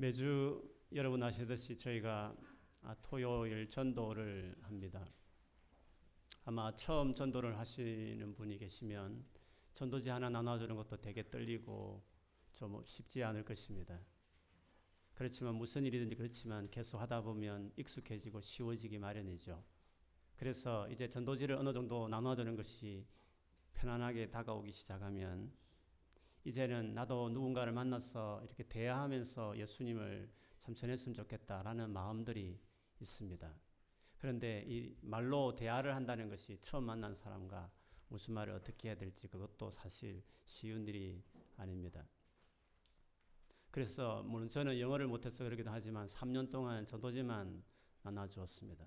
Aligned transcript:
매주 0.00 0.66
여러분 0.94 1.22
아시듯이 1.22 1.76
저희가 1.76 2.34
아, 2.80 2.96
토요일 3.02 3.68
전도를 3.68 4.56
합니다. 4.62 5.04
아마 6.46 6.74
처음 6.74 7.12
전도를 7.12 7.58
하시는 7.58 8.34
분이 8.34 8.56
계시면 8.56 9.22
전도지 9.74 10.08
하나 10.08 10.30
나눠주는 10.30 10.74
것도 10.74 11.02
되게 11.02 11.28
떨리고 11.28 12.02
좀 12.54 12.82
쉽지 12.86 13.22
않을 13.22 13.44
것입니다. 13.44 14.00
그렇지만 15.12 15.56
무슨 15.56 15.84
일이든지 15.84 16.14
그렇지만 16.14 16.70
계속 16.70 16.98
하다 16.98 17.20
보면 17.20 17.70
익숙해지고 17.76 18.40
쉬워지기 18.40 18.96
마련이죠. 18.96 19.62
그래서 20.38 20.88
이제 20.88 21.10
전도지를 21.10 21.56
어느 21.56 21.74
정도 21.74 22.08
나눠주는 22.08 22.56
것이 22.56 23.06
편안하게 23.74 24.30
다가오기 24.30 24.72
시작하면 24.72 25.52
이제는 26.44 26.94
나도 26.94 27.28
누군가를 27.30 27.72
만나서 27.72 28.42
이렇게 28.44 28.62
대화하면서 28.64 29.58
예수님을 29.58 30.30
참 30.58 30.74
전했으면 30.74 31.14
좋겠다라는 31.14 31.90
마음들이 31.90 32.58
있습니다. 33.00 33.54
그런데 34.18 34.64
이 34.66 34.96
말로 35.00 35.54
대화를 35.54 35.94
한다는 35.94 36.28
것이 36.28 36.58
처음 36.60 36.84
만난 36.84 37.14
사람과 37.14 37.70
무슨 38.08 38.34
말을 38.34 38.54
어떻게 38.54 38.88
해야 38.88 38.96
될지 38.96 39.28
그것도 39.28 39.70
사실 39.70 40.22
쉬운 40.44 40.86
일이 40.86 41.22
아닙니다. 41.56 42.06
그래서 43.70 44.22
물론 44.24 44.48
저는 44.48 44.80
영어를 44.80 45.06
못해서 45.06 45.44
그러기도 45.44 45.70
하지만 45.70 46.06
3년 46.06 46.50
동안 46.50 46.84
전도지만 46.84 47.62
나눠주었습니다. 48.02 48.84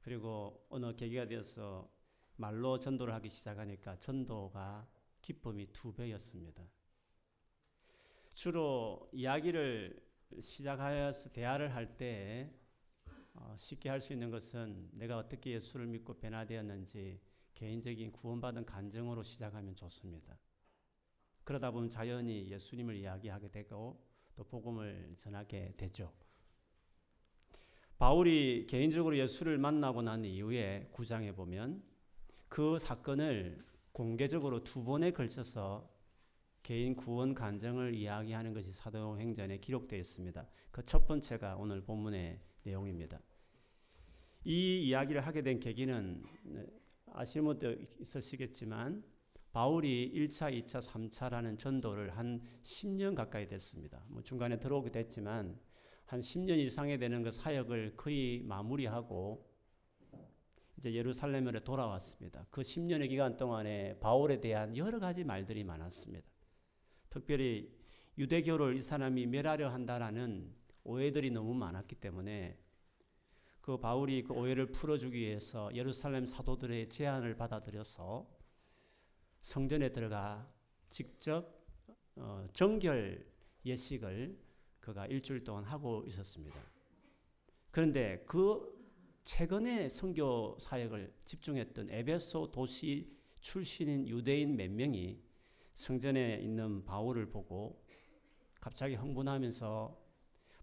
그리고 0.00 0.66
어느 0.70 0.94
계기가 0.94 1.26
되어서 1.26 1.90
말로 2.36 2.78
전도를 2.78 3.12
하기 3.14 3.28
시작하니까 3.28 3.98
전도가 3.98 4.88
기쁨이 5.20 5.66
두 5.72 5.92
배였습니다. 5.92 6.64
주로 8.38 9.10
이야기를 9.10 10.00
시작하여서 10.38 11.30
대화를 11.30 11.74
할때 11.74 12.48
어, 13.34 13.52
쉽게 13.58 13.88
할 13.88 14.00
수 14.00 14.12
있는 14.12 14.30
것은 14.30 14.90
내가 14.92 15.18
어떻게 15.18 15.50
예수를 15.54 15.88
믿고 15.88 16.14
변화되었는지 16.14 17.20
개인적인 17.54 18.12
구원받은 18.12 18.64
간증으로 18.64 19.24
시작하면 19.24 19.74
좋습니다. 19.74 20.38
그러다 21.42 21.72
보면 21.72 21.88
자연히 21.88 22.48
예수님을 22.48 22.94
이야기하게 22.94 23.48
되고 23.48 24.06
또 24.36 24.44
복음을 24.44 25.14
전하게 25.16 25.74
되죠. 25.76 26.12
바울이 27.98 28.68
개인적으로 28.68 29.18
예수를 29.18 29.58
만나고 29.58 30.02
난 30.02 30.24
이후에 30.24 30.90
구장에 30.92 31.32
보면 31.32 31.82
그 32.48 32.78
사건을 32.78 33.58
공개적으로 33.90 34.62
두 34.62 34.84
번에 34.84 35.10
걸쳐서 35.10 35.97
개인 36.62 36.94
구원 36.94 37.34
간증을 37.34 37.94
이야기하는 37.94 38.52
것이 38.52 38.72
사도행전에 38.72 39.58
기록되어 39.58 39.98
있습니다. 39.98 40.46
그 40.70 40.82
첫 40.84 41.06
번째가 41.06 41.56
오늘 41.56 41.82
본문의 41.82 42.40
내용입니다. 42.62 43.20
이 44.44 44.86
이야기를 44.88 45.26
하게 45.26 45.42
된 45.42 45.58
계기는 45.58 46.22
아시는 47.12 47.46
분도 47.46 47.72
있으시겠지만 48.00 49.02
바울이 49.52 50.12
1차, 50.14 50.52
2차, 50.52 50.80
3차라는 50.80 51.58
전도를 51.58 52.16
한 52.16 52.40
10년 52.62 53.14
가까이 53.14 53.48
됐습니다. 53.48 54.04
뭐 54.08 54.22
중간에 54.22 54.58
들어오기도 54.58 54.98
했지만 54.98 55.58
한 56.04 56.20
10년 56.20 56.58
이상이 56.58 56.98
되는 56.98 57.22
그 57.22 57.30
사역을 57.30 57.96
거의 57.96 58.42
마무리하고 58.44 59.46
이제 60.76 60.94
예루살렘으로 60.94 61.60
돌아왔습니다. 61.60 62.46
그 62.50 62.60
10년의 62.60 63.08
기간 63.08 63.36
동안에 63.36 63.98
바울에 63.98 64.40
대한 64.40 64.76
여러 64.76 65.00
가지 65.00 65.24
말들이 65.24 65.64
많았습니다. 65.64 66.26
특별히 67.10 67.70
유대교를 68.16 68.76
이 68.76 68.82
사람이 68.82 69.26
멸하려 69.26 69.68
한다라는 69.70 70.52
오해들이 70.84 71.30
너무 71.30 71.54
많았기 71.54 71.96
때문에 71.96 72.58
그 73.60 73.78
바울이 73.78 74.24
그 74.24 74.32
오해를 74.32 74.72
풀어주기 74.72 75.18
위해서 75.18 75.70
예루살렘 75.74 76.24
사도들의 76.24 76.88
제안을 76.88 77.36
받아들여서 77.36 78.26
성전에 79.40 79.92
들어가 79.92 80.50
직접 80.90 81.66
어, 82.16 82.46
정결 82.52 83.26
예식을 83.64 84.38
그가 84.80 85.06
일주일 85.06 85.44
동안 85.44 85.64
하고 85.64 86.02
있었습니다. 86.06 86.58
그런데 87.70 88.24
그 88.26 88.76
최근에 89.24 89.90
선교 89.90 90.56
사역을 90.58 91.12
집중했던 91.26 91.90
에베소 91.90 92.50
도시 92.50 93.14
출신인 93.40 94.08
유대인 94.08 94.56
몇 94.56 94.70
명이 94.70 95.27
성전에 95.78 96.40
있는 96.42 96.84
바울을 96.84 97.30
보고 97.30 97.84
갑자기 98.60 98.96
흥분하면서 98.96 99.96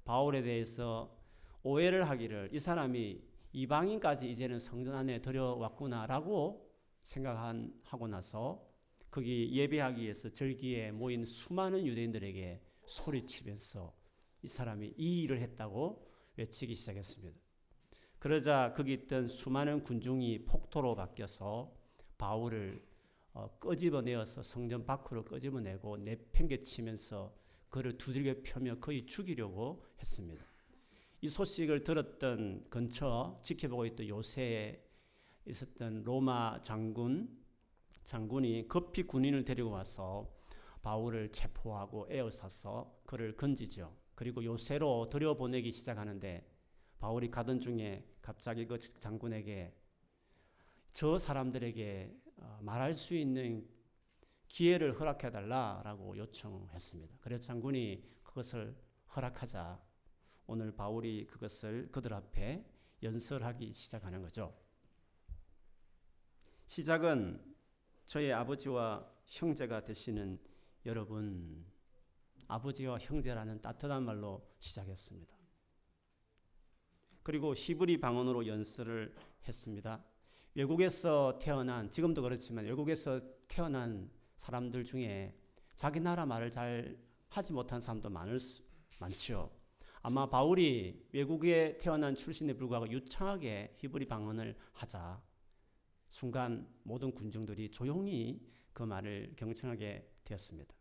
바울에 0.03 0.41
대해서 0.41 1.17
오해를 1.63 2.09
하기를 2.09 2.49
이 2.51 2.59
사람이 2.59 3.21
이방인까지 3.53 4.29
이제는 4.29 4.59
성전 4.59 4.93
안에 4.93 5.21
들여왔구나라고 5.21 6.69
생각하고 7.01 8.09
나서 8.09 8.67
거기 9.09 9.49
예배하기 9.53 10.01
위해서 10.01 10.29
절기에 10.29 10.91
모인 10.91 11.23
수많은 11.23 11.85
유대인들에게 11.85 12.61
소리치면서 12.83 13.95
이 14.41 14.47
사람이 14.47 14.95
이 14.97 15.21
일을 15.21 15.39
했다고 15.39 16.11
외치기 16.35 16.75
시작했습니다. 16.75 17.39
그러자 18.19 18.73
거기 18.75 18.91
있던 18.91 19.29
수많은 19.29 19.85
군중이 19.85 20.43
폭도로 20.43 20.93
바뀌어서 20.95 21.73
바울을 22.17 22.94
어, 23.35 23.49
끄집어내어서 23.59 24.43
성전 24.43 24.85
밖으로 24.85 25.25
끄집어내고 25.25 25.97
내팽개치면서 25.97 27.35
그를 27.69 27.97
두들겨 27.97 28.35
펴며 28.43 28.79
거의 28.79 29.05
죽이려고 29.05 29.85
했습니다. 29.99 30.45
이 31.19 31.27
소식을 31.27 31.83
들었던 31.83 32.65
근처 32.69 33.37
지켜보고 33.43 33.85
있던 33.87 34.07
요새에 34.07 34.81
있었던 35.47 36.03
로마 36.03 36.61
장군 36.61 37.43
장군이 38.03 38.69
급히 38.69 39.03
군인을 39.03 39.43
데리고 39.43 39.71
와서 39.71 40.33
바울을 40.81 41.33
체포하고 41.33 42.07
에어사서 42.09 43.01
그를 43.05 43.35
건지죠. 43.35 43.93
그리고 44.13 44.45
요새로 44.45 45.09
들여보내기 45.09 45.73
시작하는데 45.73 46.49
바울이 46.99 47.29
가던 47.29 47.59
중에 47.59 48.07
갑자기 48.21 48.65
그 48.65 48.79
장군에게 48.79 49.75
저 50.93 51.17
사람들에게 51.17 52.15
어, 52.23 52.24
말할 52.61 52.93
수 52.93 53.15
있는 53.15 53.67
기회를 54.47 54.99
허락해 54.99 55.31
달라라고 55.31 56.17
요청했습니다. 56.17 57.17
그래서 57.21 57.43
장군이 57.43 58.03
그것을 58.23 58.75
허락하자 59.15 59.81
오늘 60.47 60.71
바울이 60.75 61.25
그것을 61.25 61.91
그들 61.91 62.13
앞에 62.13 62.65
연설하기 63.01 63.73
시작하는 63.73 64.21
거죠. 64.21 64.55
시작은 66.65 67.55
저의 68.05 68.33
아버지와 68.33 69.09
형제가 69.25 69.83
되시는 69.83 70.39
여러분, 70.85 71.65
아버지와 72.47 72.99
형제라는 72.99 73.61
따뜻한 73.61 74.03
말로 74.03 74.47
시작했습니다. 74.59 75.35
그리고 77.23 77.55
히브리 77.55 77.99
방언으로 77.99 78.45
연설을 78.45 79.15
했습니다. 79.47 80.03
외국에서 80.55 81.37
태어난 81.39 81.89
지금도 81.89 82.21
그렇지만 82.21 82.65
외국에서 82.65 83.21
태어난 83.47 84.09
사람들 84.37 84.83
중에 84.83 85.37
자기 85.75 85.99
나라 85.99 86.25
말을 86.25 86.49
잘 86.49 86.97
하지 87.27 87.51
못한 87.51 87.81
사람도 87.81 88.09
많을 88.09 88.39
수, 88.39 88.63
많죠. 88.97 89.51
아마 90.01 90.29
바울이 90.29 91.07
외국에 91.11 91.77
태어난 91.79 92.15
출신에 92.15 92.53
불구하고 92.53 92.89
유창하게 92.89 93.75
히브리 93.77 94.07
방언을 94.07 94.55
하자 94.71 95.21
순간 96.07 96.67
모든 96.83 97.11
군중들이 97.13 97.71
조용히 97.71 98.47
그 98.71 98.83
말을 98.83 99.33
경청하게 99.35 100.09
되었습니다. 100.23 100.73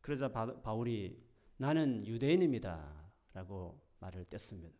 그러자 0.00 0.28
바울이 0.62 1.20
나는 1.56 2.06
유대인입니다. 2.06 3.10
라고 3.32 3.80
말을 3.98 4.26
뗐습니다. 4.26 4.72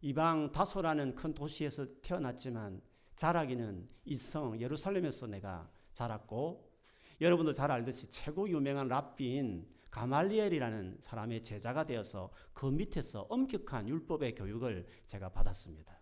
이방 0.00 0.52
다소라는 0.52 1.14
큰 1.14 1.34
도시에서 1.34 1.86
태어났지만 2.02 2.82
자라기는 3.18 3.88
이 4.04 4.14
성 4.14 4.60
예루살렘에서 4.60 5.26
내가 5.26 5.68
자랐고 5.92 6.72
여러분도 7.20 7.52
잘 7.52 7.68
알듯이 7.72 8.08
최고 8.10 8.48
유명한 8.48 8.86
랍비인 8.86 9.66
가말리엘이라는 9.90 10.98
사람의 11.00 11.42
제자가 11.42 11.84
되어서 11.84 12.30
그 12.52 12.66
밑에서 12.66 13.22
엄격한 13.22 13.88
율법의 13.88 14.36
교육을 14.36 14.86
제가 15.06 15.30
받았습니다. 15.30 16.00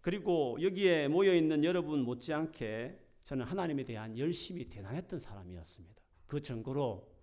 그리고 0.00 0.56
여기에 0.62 1.08
모여 1.08 1.34
있는 1.34 1.62
여러분 1.62 2.00
못지않게 2.02 2.98
저는 3.24 3.44
하나님에 3.44 3.84
대한 3.84 4.16
열심이 4.16 4.70
대단했던 4.70 5.18
사람이었습니다. 5.20 6.02
그 6.26 6.40
증거로 6.40 7.14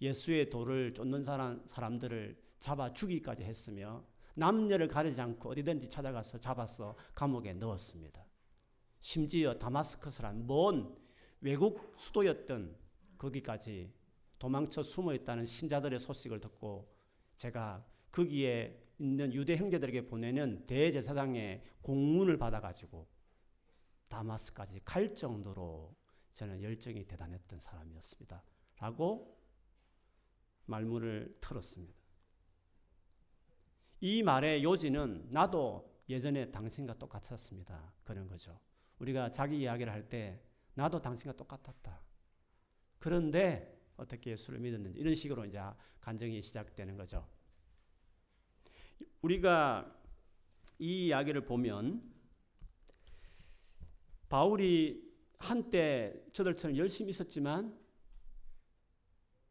예수의 0.00 0.48
도를 0.48 0.94
쫓는 0.94 1.24
사람, 1.24 1.62
사람들을 1.66 2.42
잡아 2.58 2.94
죽이기까지 2.94 3.44
했으며 3.44 4.02
남녀를 4.34 4.88
가리지 4.88 5.20
않고 5.20 5.50
어디든지 5.50 5.88
찾아가서 5.88 6.38
잡아서 6.38 6.96
감옥에 7.14 7.52
넣었습니다. 7.54 8.24
심지어 9.00 9.56
다마스커스란 9.56 10.46
먼 10.46 10.96
외국 11.40 11.92
수도였던 11.96 12.76
거기까지 13.18 13.92
도망쳐 14.38 14.82
숨어 14.82 15.14
있다는 15.14 15.44
신자들의 15.44 15.98
소식을 15.98 16.40
듣고 16.40 16.92
제가 17.36 17.84
거기에 18.10 18.82
있는 18.98 19.32
유대 19.32 19.56
형제들에게 19.56 20.06
보내는 20.06 20.66
대제사장의 20.66 21.62
공문을 21.82 22.38
받아가지고 22.38 23.06
다마스까지 24.08 24.80
갈 24.84 25.14
정도로 25.14 25.94
저는 26.32 26.62
열정이 26.62 27.04
대단했던 27.04 27.58
사람이었습니다. 27.58 28.42
라고 28.78 29.38
말문을 30.66 31.38
틀었습니다. 31.40 32.03
이 34.04 34.22
말의 34.22 34.62
요지는 34.62 35.28
나도 35.30 35.90
예전에 36.10 36.50
당신과 36.50 36.98
똑같았습니다. 36.98 37.94
그런 38.04 38.28
거죠. 38.28 38.60
우리가 38.98 39.30
자기 39.30 39.60
이야기를 39.60 39.90
할 39.90 40.06
때 40.10 40.42
나도 40.74 41.00
당신과 41.00 41.34
똑같았다. 41.38 42.02
그런데 42.98 43.80
어떻게 43.96 44.32
예수를 44.32 44.58
믿었는지 44.58 44.98
이런 44.98 45.14
식으로 45.14 45.46
이제 45.46 45.58
간증이 46.00 46.42
시작되는 46.42 46.98
거죠. 46.98 47.26
우리가 49.22 49.90
이 50.78 51.06
이야기를 51.06 51.46
보면 51.46 52.02
바울이 54.28 55.02
한때 55.38 56.22
저들처럼 56.34 56.76
열심히 56.76 57.08
있었지만 57.08 57.74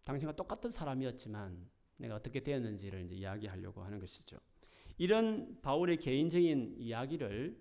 당신과 0.04 0.36
똑같은 0.36 0.70
사람이었지만 0.70 1.68
내가 1.98 2.16
어떻게 2.16 2.42
되었는지를 2.42 3.06
이제 3.06 3.16
이야기하려고 3.16 3.84
하는 3.84 4.00
것이죠. 4.00 4.38
이런 4.98 5.60
바울의 5.62 5.98
개인적인 5.98 6.76
이야기를 6.78 7.58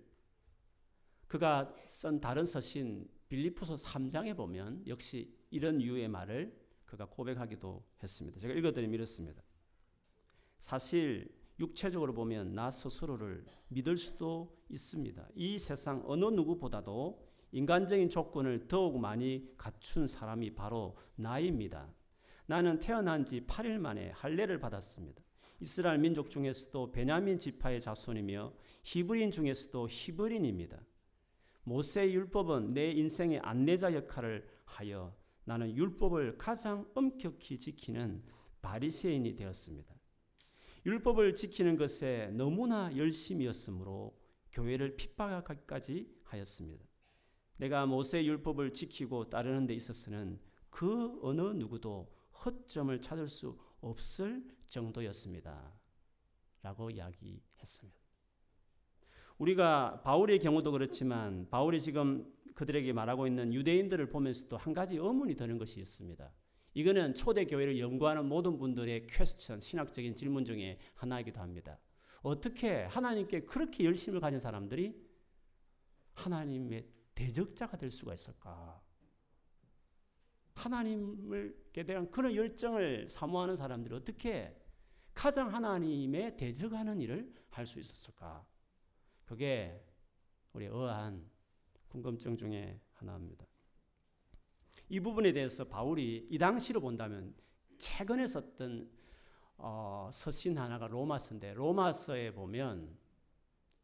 그가 1.27 1.75
쓴 1.87 2.19
다른 2.19 2.45
서신 2.45 3.09
빌리포서 3.29 3.75
3장에 3.75 4.35
보면 4.35 4.83
역시 4.87 5.35
이런 5.49 5.81
유의 5.81 6.07
말을 6.07 6.55
그가 6.85 7.05
고백하기도 7.05 7.83
했습니다. 8.03 8.39
제가 8.39 8.53
읽어드리면 8.53 8.93
이렇습니다. 8.93 9.41
사실 10.59 11.27
육체적으로 11.59 12.13
보면 12.13 12.53
나 12.53 12.69
스스로를 12.69 13.45
믿을 13.69 13.97
수도 13.97 14.55
있습니다. 14.69 15.27
이 15.35 15.57
세상 15.57 16.03
어느 16.05 16.25
누구보다도 16.25 17.27
인간적인 17.51 18.09
조건을 18.09 18.67
더욱 18.67 18.99
많이 18.99 19.53
갖춘 19.57 20.07
사람이 20.07 20.55
바로 20.55 20.97
나입니다. 21.15 21.91
나는 22.45 22.79
태어난 22.79 23.25
지 23.25 23.45
8일 23.45 23.77
만에 23.77 24.11
할례를 24.11 24.59
받았습니다. 24.59 25.23
이스라엘 25.59 25.99
민족 25.99 26.29
중에서도 26.29 26.91
베냐민 26.91 27.39
지파의 27.39 27.79
자손이며 27.79 28.53
히브리인 28.83 29.31
중에서도 29.31 29.87
히브리인입니다. 29.89 30.81
모세 31.63 32.11
율법은 32.11 32.71
내 32.71 32.91
인생의 32.91 33.39
안내자 33.39 33.93
역할을 33.93 34.45
하여 34.65 35.15
나는 35.45 35.75
율법을 35.75 36.37
가장 36.37 36.85
엄격히 36.93 37.59
지키는 37.59 38.23
바리새인이 38.61 39.35
되었습니다. 39.35 39.93
율법을 40.85 41.35
지키는 41.35 41.77
것에 41.77 42.31
너무나 42.33 42.95
열심이었으므로 42.95 44.17
교회를 44.51 44.97
핍박하기까지 44.97 46.13
하였습니다. 46.23 46.85
내가 47.57 47.85
모세 47.85 48.25
율법을 48.25 48.73
지키고 48.73 49.29
따르는 49.29 49.65
데 49.65 49.73
있어서는 49.73 50.39
그 50.69 51.19
어느 51.21 51.41
누구도 51.41 52.11
허점을 52.45 52.99
찾을 53.01 53.27
수 53.27 53.57
없을 53.81 54.43
정도였습니다. 54.67 55.73
라고 56.61 56.89
이야기했습니다. 56.89 57.99
우리가 59.37 60.01
바울의 60.03 60.39
경우도 60.39 60.71
그렇지만 60.71 61.49
바울이 61.49 61.81
지금 61.81 62.31
그들에게 62.55 62.93
말하고 62.93 63.27
있는 63.27 63.53
유대인들을 63.53 64.09
보면서도 64.09 64.57
한 64.57 64.73
가지 64.73 64.95
의문이 64.95 65.35
드는 65.35 65.57
것이 65.57 65.79
있습니다. 65.79 66.31
이거는 66.75 67.13
초대 67.13 67.45
교회를 67.45 67.79
연구하는 67.79 68.25
모든 68.25 68.57
분들의 68.57 69.07
퀘스천, 69.07 69.59
신학적인 69.59 70.15
질문 70.15 70.45
중에 70.45 70.79
하나이기도 70.95 71.39
합니다. 71.39 71.79
어떻게 72.21 72.83
하나님께 72.83 73.41
그렇게 73.41 73.83
열심을 73.85 74.19
가진 74.19 74.39
사람들이 74.39 74.95
하나님의 76.13 76.87
대적자가 77.13 77.77
될 77.77 77.91
수가 77.91 78.13
있을까? 78.13 78.81
하나님께 80.55 81.83
대한 81.83 82.09
그런 82.11 82.35
열정을 82.35 83.09
사모하는 83.09 83.55
사람들이 83.55 83.95
어떻게 83.95 84.55
가장 85.13 85.53
하나님의 85.53 86.37
대적하는 86.37 87.01
일을 87.01 87.33
할 87.49 87.65
수 87.65 87.79
있었을까? 87.79 88.45
그게 89.25 89.83
우리 90.53 90.67
어한 90.67 91.29
궁금증 91.87 92.35
중에 92.35 92.79
하나입니다. 92.93 93.45
이 94.89 94.99
부분에 94.99 95.31
대해서 95.31 95.63
바울이 95.65 96.27
이 96.29 96.37
당시로 96.37 96.81
본다면 96.81 97.35
최근에 97.77 98.27
썼던 98.27 98.89
어, 99.57 100.09
서신 100.11 100.57
하나가 100.57 100.87
로마서인데 100.87 101.53
로마서에 101.53 102.33
보면 102.33 102.97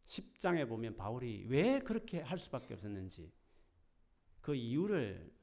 10장에 0.04 0.68
보면 0.68 0.95
바울이 0.95 1.45
왜 1.48 1.80
그렇게 1.80 2.22
할 2.22 2.38
수밖에 2.39 2.74
없었는지 2.74 3.31
그 4.42 4.56
이유를 4.56 5.31
어, 5.31 5.38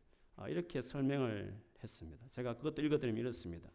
이렇게 0.48 0.82
설명을 0.82 1.56
했습니다. 1.82 2.26
제가 2.28 2.56
그것도 2.56 2.82
읽어드리면 2.82 3.20
이렇습니다. 3.20 3.70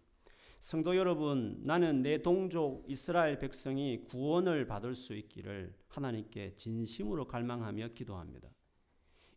성도 0.60 0.96
여러분, 0.96 1.60
나는 1.63 2.04
내 2.04 2.22
동족 2.22 2.86
이스라엘 2.88 3.40
백성이 3.40 4.04
구원을 4.06 4.68
받을 4.68 4.94
수 4.94 5.16
있기를 5.16 5.74
하나님께 5.88 6.56
진심으로 6.56 7.28
갈망하며 7.28 7.90
기도합니다. 7.90 8.50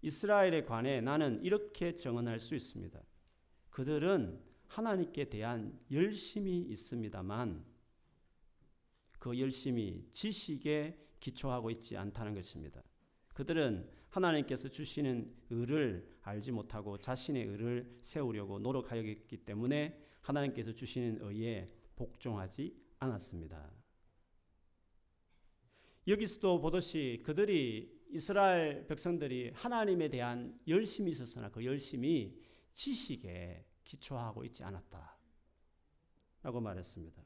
이스라엘에 0.02 0.64
관해 0.64 1.00
나는 1.00 1.42
이렇게 1.42 1.94
정언할 1.94 2.40
수 2.40 2.54
있습니다. 2.54 3.00
그들은 3.70 4.38
하나님께 4.66 5.30
대한 5.30 5.78
열심이 5.90 6.60
있습니다만 6.60 7.64
그 9.18 9.38
열심이 9.40 10.06
지식에 10.12 10.98
기초하고 11.20 11.70
있지 11.70 11.96
않다는 11.96 12.34
것입니다. 12.34 12.82
그들은 13.32 13.88
하나님께서 14.14 14.68
주시는 14.68 15.34
의를 15.50 16.08
알지 16.22 16.52
못하고 16.52 16.98
자신의 16.98 17.46
의를 17.46 17.98
세우려고 18.00 18.60
노력하였기 18.60 19.38
때문에 19.38 20.00
하나님께서 20.20 20.72
주시는 20.72 21.18
의에 21.20 21.68
복종하지 21.96 22.76
않았습니다. 23.00 23.70
여기서도 26.06 26.60
보듯이 26.60 27.22
그들이 27.24 28.04
이스라엘 28.10 28.86
백성들이 28.86 29.50
하나님에 29.54 30.08
대한 30.08 30.60
열심이 30.68 31.10
있었으나 31.10 31.50
그 31.50 31.64
열심이 31.64 32.38
지식에 32.72 33.66
기초하고 33.82 34.44
있지 34.44 34.62
않았다. 34.62 35.18
라고 36.42 36.60
말했습니다. 36.60 37.24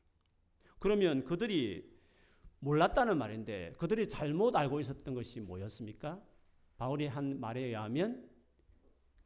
그러면 0.79 1.25
그들이 1.25 1.99
몰랐다는 2.61 3.19
말인데 3.19 3.75
그들이 3.79 4.09
잘못 4.09 4.57
알고 4.57 4.81
있었던 4.81 5.13
것이 5.13 5.41
뭐였습니까? 5.41 6.23
바울이 6.79 7.07
한 7.09 7.39
말에 7.39 7.61
의하면 7.61 8.31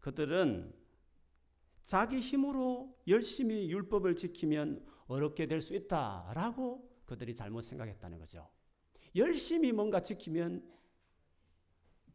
그들은 0.01 0.75
자기 1.83 2.19
힘으로 2.19 2.99
열심히 3.07 3.71
율법을 3.71 4.17
지키면 4.17 4.85
어렵게 5.07 5.47
될 5.47 5.61
수 5.61 5.75
있다라고 5.75 6.91
그들이 7.05 7.35
잘못 7.35 7.63
생각했다는 7.63 8.19
거죠. 8.19 8.49
열심히 9.15 9.71
뭔가 9.73 10.01
지키면 10.01 10.67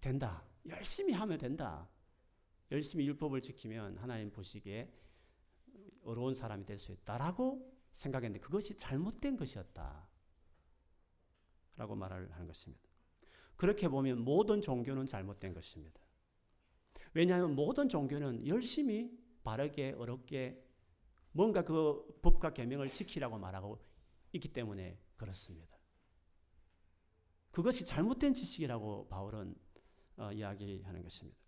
된다. 0.02 0.44
열심히 0.68 1.14
하면 1.14 1.38
된다. 1.38 1.88
열심히 2.72 3.06
율법을 3.08 3.40
지키면 3.42 3.98
하나님 3.98 4.32
보시기에 4.32 4.92
어려운 6.04 6.34
사람이 6.34 6.66
될 6.66 6.78
수 6.80 6.92
있다라고 6.92 7.74
생각했는데 7.92 8.44
그것이 8.44 8.76
잘못된 8.76 9.38
것이었다. 9.38 10.08
라고 11.76 11.96
말을 11.96 12.32
하는 12.32 12.48
것입니다. 12.48 12.87
그렇게 13.58 13.88
보면 13.88 14.24
모든 14.24 14.62
종교는 14.62 15.06
잘못된 15.08 15.54
것입니다. 15.54 16.00
왜냐하면 17.14 17.56
모든 17.56 17.90
종교는 17.90 18.48
열심히 18.48 19.18
바르게 19.44 19.96
어렵게 19.98 20.64
뭔가 21.32 21.64
그 21.64 22.20
법과 22.22 22.54
계명을 22.54 22.92
지키라고 22.92 23.38
말하고 23.38 23.84
있기 24.34 24.54
때문에 24.54 25.00
그렇습니다. 25.16 25.78
그것이 27.52 27.86
잘못된 27.86 28.34
지식이라고 28.34 29.08
바울은 29.08 29.56
어, 30.18 30.32
이야기하는 30.32 31.02
것입니다. 31.02 31.40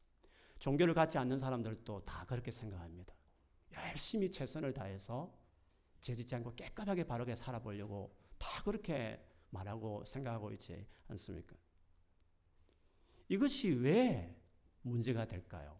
종교를 0.58 0.94
갖지 0.94 1.18
않는 1.18 1.40
사람들도 1.40 2.06
다 2.06 2.26
그렇게 2.26 2.52
생각합니다. 2.52 3.14
열심히 3.74 4.32
최선을 4.32 4.74
다해서 4.74 5.38
죄짓지 6.00 6.34
않고 6.36 6.56
깨끗하게 6.56 7.06
바르게 7.06 7.36
살아보려고 7.36 8.16
다 8.38 8.64
그렇게 8.64 9.24
말하고 9.52 10.04
생각하고 10.06 10.52
있지 10.52 10.88
않습니까? 11.08 11.56
이것이 13.30 13.70
왜 13.72 14.36
문제가 14.82 15.26
될까요? 15.26 15.80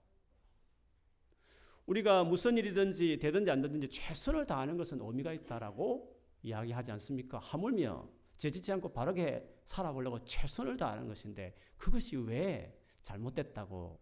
우리가 1.86 2.24
무슨 2.24 2.58
일이든지 2.58 3.18
되든지 3.20 3.50
안 3.52 3.62
되든지 3.62 3.90
최선을 3.90 4.46
다하는 4.46 4.78
것은 4.78 5.02
의미가 5.02 5.34
있다라고 5.34 6.16
이야기하지 6.44 6.92
않습니까? 6.92 7.40
하물며 7.40 8.10
죄짓지 8.38 8.72
않고 8.72 8.94
바르게 8.94 9.62
살아보려고 9.66 10.24
최선을 10.24 10.78
다하는 10.78 11.08
것인데 11.08 11.54
그것이 11.78 12.16
왜 12.16 12.80
잘못됐다고 13.02 14.00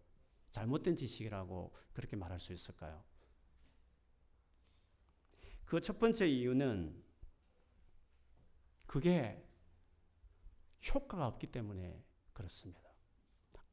잘못된 0.50 0.94
지식이라고 0.96 1.74
그렇게 1.92 2.16
말할 2.16 2.38
수 2.38 2.52
있을까요? 2.52 3.02
그 5.64 5.80
첫 5.80 5.98
번째 5.98 6.26
이유는 6.26 7.04
그게 8.86 9.46
효과가 10.94 11.26
없기 11.26 11.48
때문에 11.48 12.02
그렇습니다. 12.32 12.87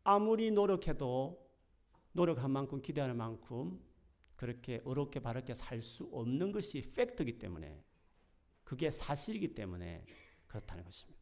아무리 0.05 0.51
노력해도 0.51 1.43
노력한 2.13 2.51
만큼 2.51 2.81
기대하는 2.81 3.17
만큼 3.17 3.81
그렇게 4.35 4.81
어렵게 4.85 5.19
바르게 5.19 5.53
살 5.53 5.81
수 5.81 6.07
없는 6.13 6.51
것이 6.51 6.91
팩트이기 6.91 7.39
때문에 7.39 7.83
그게 8.63 8.91
사실이기 8.91 9.53
때문에 9.55 10.05
그렇다는 10.47 10.85
것입니다. 10.85 11.19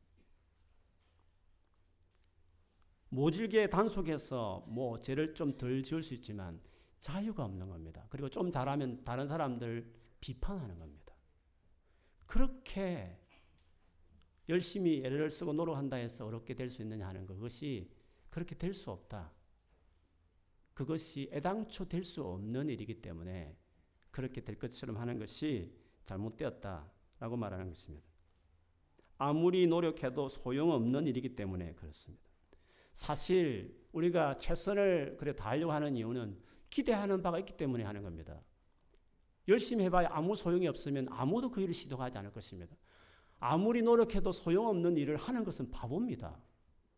모질게 3.09 3.69
단속해서 3.69 4.65
뭐 4.67 4.99
죄를 4.99 5.33
좀 5.33 5.55
덜 5.55 5.81
지을 5.81 6.03
수 6.03 6.13
있지만 6.15 6.59
자유가 6.99 7.45
없는 7.45 7.69
겁니다. 7.69 8.05
그리고 8.09 8.27
좀 8.29 8.51
잘하면 8.51 9.03
다른 9.03 9.27
사람들 9.27 9.93
비판하는 10.19 10.77
겁니다. 10.77 11.15
그렇게 12.25 13.19
열심히 14.49 15.03
애를 15.05 15.29
쓰고 15.29 15.53
노력한다 15.53 15.95
해서 15.97 16.25
어렵게 16.25 16.53
될 16.53 16.69
수 16.69 16.81
있느냐 16.81 17.07
하는 17.07 17.25
그것이 17.25 17.89
그렇게 18.33 18.55
될 18.55 18.73
수 18.73 18.89
없다. 18.89 19.31
그것이 20.73 21.29
애당초 21.31 21.87
될 21.87 22.03
수 22.03 22.23
없는 22.23 22.67
일이기 22.67 22.99
때문에 22.99 23.55
그렇게 24.09 24.41
될 24.41 24.57
것처럼 24.57 24.97
하는 24.97 25.19
것이 25.19 25.71
잘못되었다라고 26.05 27.37
말하는 27.37 27.69
것입니다. 27.69 28.07
아무리 29.19 29.67
노력해도 29.67 30.29
소용없는 30.29 31.05
일이기 31.05 31.35
때문에 31.35 31.75
그렇습니다. 31.75 32.23
사실 32.93 33.79
우리가 33.91 34.39
최선을 34.39 35.17
그래 35.19 35.35
다하려고 35.35 35.71
하는 35.71 35.95
이유는 35.95 36.41
기대하는 36.71 37.21
바가 37.21 37.37
있기 37.37 37.55
때문에 37.55 37.83
하는 37.83 38.01
겁니다. 38.01 38.41
열심히 39.47 39.85
해봐야 39.85 40.09
아무 40.11 40.35
소용이 40.35 40.67
없으면 40.67 41.07
아무도 41.11 41.51
그 41.51 41.61
일을 41.61 41.75
시도하지 41.75 42.17
않을 42.17 42.31
것입니다. 42.31 42.75
아무리 43.39 43.83
노력해도 43.83 44.31
소용없는 44.31 44.97
일을 44.97 45.17
하는 45.17 45.43
것은 45.43 45.69
바보입니다. 45.69 46.41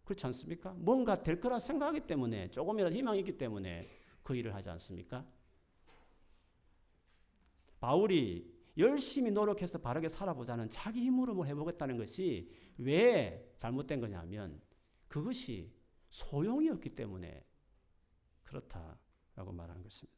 그렇지 0.06 0.26
않습니까? 0.28 0.74
뭔가 0.78 1.16
될 1.16 1.40
거라 1.40 1.60
생각하기 1.60 2.02
때문에 2.02 2.50
조금이라도 2.52 2.96
희망이 2.96 3.20
있기 3.20 3.38
때문에 3.38 3.90
그 4.24 4.36
일을 4.36 4.54
하지 4.56 4.70
않습니까? 4.70 5.26
바울이 7.80 8.54
열심히 8.78 9.32
노력해서 9.32 9.80
바르게 9.80 10.10
살아보자는 10.10 10.70
자기 10.70 11.02
힘으로 11.02 11.34
뭘 11.34 11.48
해보겠다는 11.48 11.98
것이 11.98 12.52
왜 12.78 13.54
잘못된 13.58 14.00
거냐면 14.00 14.62
그것이 15.08 15.74
소용이 16.10 16.70
없기 16.70 16.90
때문에 16.96 17.44
그렇다라고 18.44 19.52
말하는 19.52 19.82
것입니다. 19.82 20.16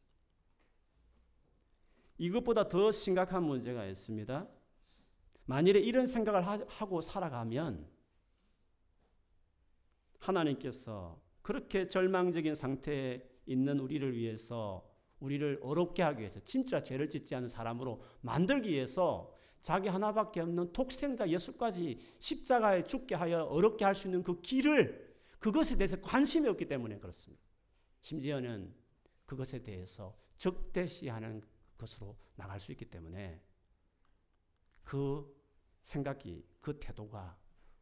이것보다 2.18 2.68
더 2.68 2.92
심각한 2.92 3.44
문제가 3.44 3.86
있습니다. 3.86 4.48
만일에 5.46 5.80
이런 5.80 6.08
생각을 6.08 6.42
하고 6.44 7.02
살아가면 7.02 7.88
하나님께서 10.28 11.22
그렇게 11.42 11.88
절망적인 11.88 12.56
상태에 12.56 13.24
있는 13.46 13.80
우리를 13.80 14.16
위해서 14.16 14.90
우리를 15.20 15.60
어렵게 15.62 16.04
하기 16.04 16.20
위해서 16.20 16.40
진짜 16.44 16.82
죄를 16.82 17.10
짓지 17.10 17.34
않은 17.36 17.48
사람으로 17.48 18.02
만들기 18.22 18.70
위해서 18.70 19.34
자기 19.62 19.88
하나밖에 19.88 20.42
없는 20.42 20.72
독생자 20.74 21.28
예수까지 21.28 22.00
십자가에 22.20 22.84
죽게 22.84 23.16
하여 23.16 23.44
어렵게 23.44 23.84
할 23.86 23.96
수 23.96 24.08
있는 24.08 24.24
그 24.24 24.42
길을 24.42 25.08
그것에 25.40 25.78
대해서 25.78 26.00
관심이 26.02 26.48
없기 26.48 26.68
때문에 26.68 27.00
그렇습니다. 27.00 27.44
심지어는 28.02 28.74
그것에 29.26 29.64
대해서 29.64 30.16
적대시하는 30.38 31.42
것으로 31.78 32.18
나갈 32.36 32.60
수 32.60 32.72
있기 32.72 32.86
때문에 32.86 33.42
그 34.84 35.36
생각이 35.84 36.46
그 36.62 36.80
태도가 36.80 37.38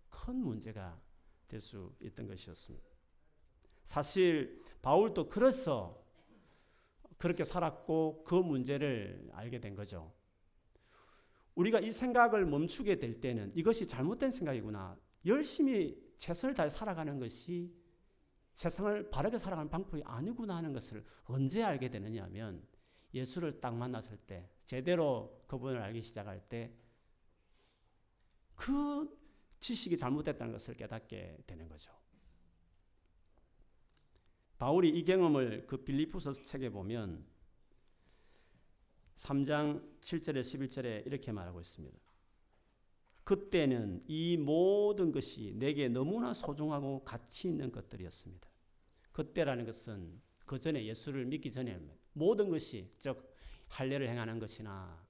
큰 0.09 0.37
문제가 0.37 0.99
될 1.47 1.61
수 1.61 1.95
있던 2.01 2.27
것이었습니다. 2.27 2.85
사실 3.83 4.61
바울도 4.81 5.29
그래서 5.29 6.03
그렇게 7.17 7.43
살았고 7.43 8.23
그 8.23 8.35
문제를 8.35 9.29
알게 9.33 9.59
된 9.59 9.75
거죠. 9.75 10.13
우리가 11.55 11.79
이 11.79 11.91
생각을 11.91 12.45
멈추게 12.45 12.99
될 12.99 13.21
때는 13.21 13.51
이것이 13.55 13.87
잘못된 13.87 14.31
생각이구나. 14.31 14.97
열심히 15.25 15.97
최선을 16.17 16.53
다해 16.53 16.69
살아가는 16.69 17.17
것이 17.19 17.73
세상을 18.55 19.09
바르게 19.09 19.37
살아가는 19.37 19.69
방법이 19.69 20.01
아니구나 20.05 20.57
하는 20.57 20.73
것을 20.73 21.03
언제 21.25 21.63
알게 21.63 21.89
되느냐 21.89 22.23
하면 22.25 22.65
예수를 23.13 23.59
딱 23.59 23.75
만났을 23.75 24.17
때, 24.17 24.49
제대로 24.65 25.43
그분을 25.47 25.81
알기 25.81 26.01
시작할 26.01 26.41
때, 26.49 26.73
그 28.55 29.24
지식이 29.65 29.97
잘못됐다는 29.97 30.51
것을 30.53 30.75
깨닫게 30.75 31.39
되는 31.47 31.67
거죠. 31.67 31.91
바울이 34.59 34.89
이 34.89 35.03
경험을 35.03 35.65
그 35.65 35.77
빌리포서 35.83 36.33
책에 36.33 36.69
보면 36.69 37.25
3장 39.15 39.99
7절에 40.01 40.41
11절에 40.41 41.07
이렇게 41.07 41.31
말하고 41.31 41.61
있습니다. 41.61 41.97
그때는 43.23 44.03
이 44.07 44.37
모든 44.37 45.11
것이 45.11 45.55
내게 45.55 45.89
너무나 45.89 46.31
소중하고 46.31 47.03
가치 47.03 47.47
있는 47.47 47.71
것들이었습니다. 47.71 48.47
그때라는 49.13 49.65
것은 49.65 50.21
그 50.45 50.59
전에 50.59 50.85
예수를 50.85 51.25
믿기 51.25 51.49
전에 51.49 51.81
모든 52.13 52.51
것이 52.51 52.93
즉 52.99 53.35
할례를 53.69 54.09
행하는 54.09 54.37
것이나 54.37 55.03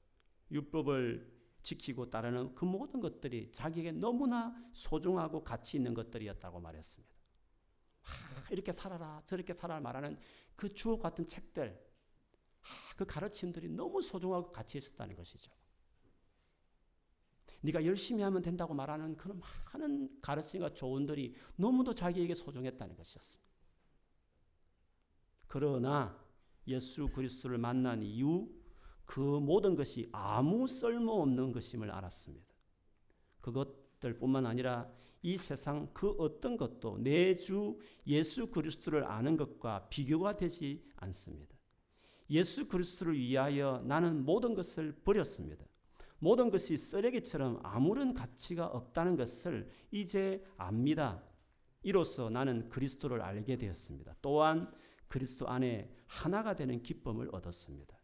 율법을 0.49 1.34
지키고 1.65 2.11
따르는 2.11 2.53
그 2.53 2.63
모든 2.63 2.99
것들이 2.99 3.51
자기에게 3.51 3.91
너무나 3.93 4.55
소중하고 4.71 5.43
가치 5.43 5.77
있는 5.77 5.95
것들이었다고 5.95 6.59
말했습니다. 6.59 7.13
하, 8.01 8.49
이렇게 8.51 8.71
살아라 8.71 9.23
저렇게 9.25 9.51
살아라 9.51 9.81
말하는 9.81 10.17
그 10.55 10.71
주옥 10.71 11.01
같은 11.01 11.25
책들 11.25 11.83
하, 12.61 12.95
그 12.95 13.05
가르침들이 13.05 13.67
너무 13.69 14.03
소중하고 14.03 14.51
가치 14.51 14.77
있었다는 14.77 15.15
것이죠. 15.15 15.51
네가 17.61 17.83
열심히 17.83 18.21
하면 18.21 18.43
된다고 18.43 18.75
말하는 18.75 19.17
그런 19.17 19.41
많은 19.73 20.21
가르침과 20.21 20.75
조언들이 20.75 21.35
너무도 21.55 21.95
자기에게 21.95 22.35
소중했다는 22.35 22.95
것이었습니다. 22.95 23.51
그러나 25.47 26.23
예수 26.67 27.07
그리스도를 27.07 27.57
만난 27.57 28.03
이후 28.03 28.54
그 29.05 29.19
모든 29.19 29.75
것이 29.75 30.09
아무 30.11 30.67
쓸모없는 30.67 31.51
것임을 31.51 31.91
알았습니다. 31.91 32.53
그것들뿐만 33.41 34.45
아니라 34.45 34.89
이 35.21 35.37
세상 35.37 35.89
그 35.93 36.09
어떤 36.19 36.57
것도 36.57 36.99
내 36.99 37.35
주 37.35 37.77
예수 38.07 38.51
그리스도를 38.51 39.05
아는 39.05 39.37
것과 39.37 39.87
비교가 39.89 40.35
되지 40.35 40.83
않습니다. 40.97 41.55
예수 42.29 42.67
그리스도를 42.67 43.17
위하여 43.17 43.83
나는 43.85 44.25
모든 44.25 44.53
것을 44.55 44.93
버렸습니다. 45.03 45.65
모든 46.19 46.49
것이 46.49 46.77
쓰레기처럼 46.77 47.59
아무런 47.63 48.13
가치가 48.13 48.65
없다는 48.65 49.15
것을 49.15 49.69
이제 49.91 50.43
압니다. 50.57 51.23
이로써 51.83 52.29
나는 52.29 52.69
그리스도를 52.69 53.21
알게 53.21 53.57
되었습니다. 53.57 54.15
또한 54.21 54.71
그리스도 55.07 55.47
안에 55.47 55.91
하나가 56.07 56.55
되는 56.55 56.81
기쁨을 56.81 57.29
얻었습니다. 57.31 57.94